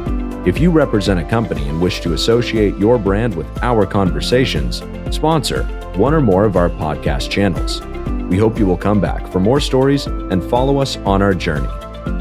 If 0.43 0.59
you 0.59 0.71
represent 0.71 1.19
a 1.19 1.23
company 1.23 1.69
and 1.69 1.79
wish 1.79 2.01
to 2.01 2.13
associate 2.13 2.75
your 2.77 2.97
brand 2.97 3.35
with 3.35 3.45
our 3.61 3.85
conversations, 3.85 4.81
sponsor 5.11 5.63
one 5.95 6.15
or 6.15 6.21
more 6.21 6.45
of 6.45 6.55
our 6.55 6.69
podcast 6.69 7.29
channels. 7.29 7.81
We 8.27 8.37
hope 8.37 8.57
you 8.57 8.65
will 8.65 8.77
come 8.77 8.99
back 8.99 9.31
for 9.31 9.39
more 9.39 9.59
stories 9.59 10.07
and 10.07 10.43
follow 10.43 10.79
us 10.79 10.97
on 10.97 11.21
our 11.21 11.35
journey. 11.35 11.69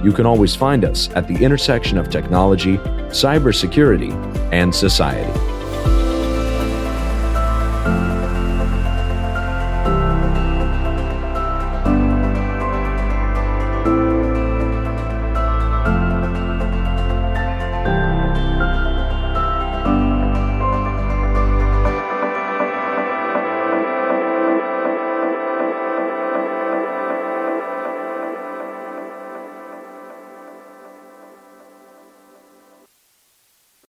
You 0.05 0.13
can 0.13 0.27
always 0.27 0.55
find 0.55 0.85
us 0.85 1.09
at 1.11 1.29
the 1.29 1.43
intersection 1.43 1.97
of 1.97 2.11
technology, 2.11 2.77
cybersecurity, 3.09 4.13
and 4.53 4.75
society. 4.75 5.50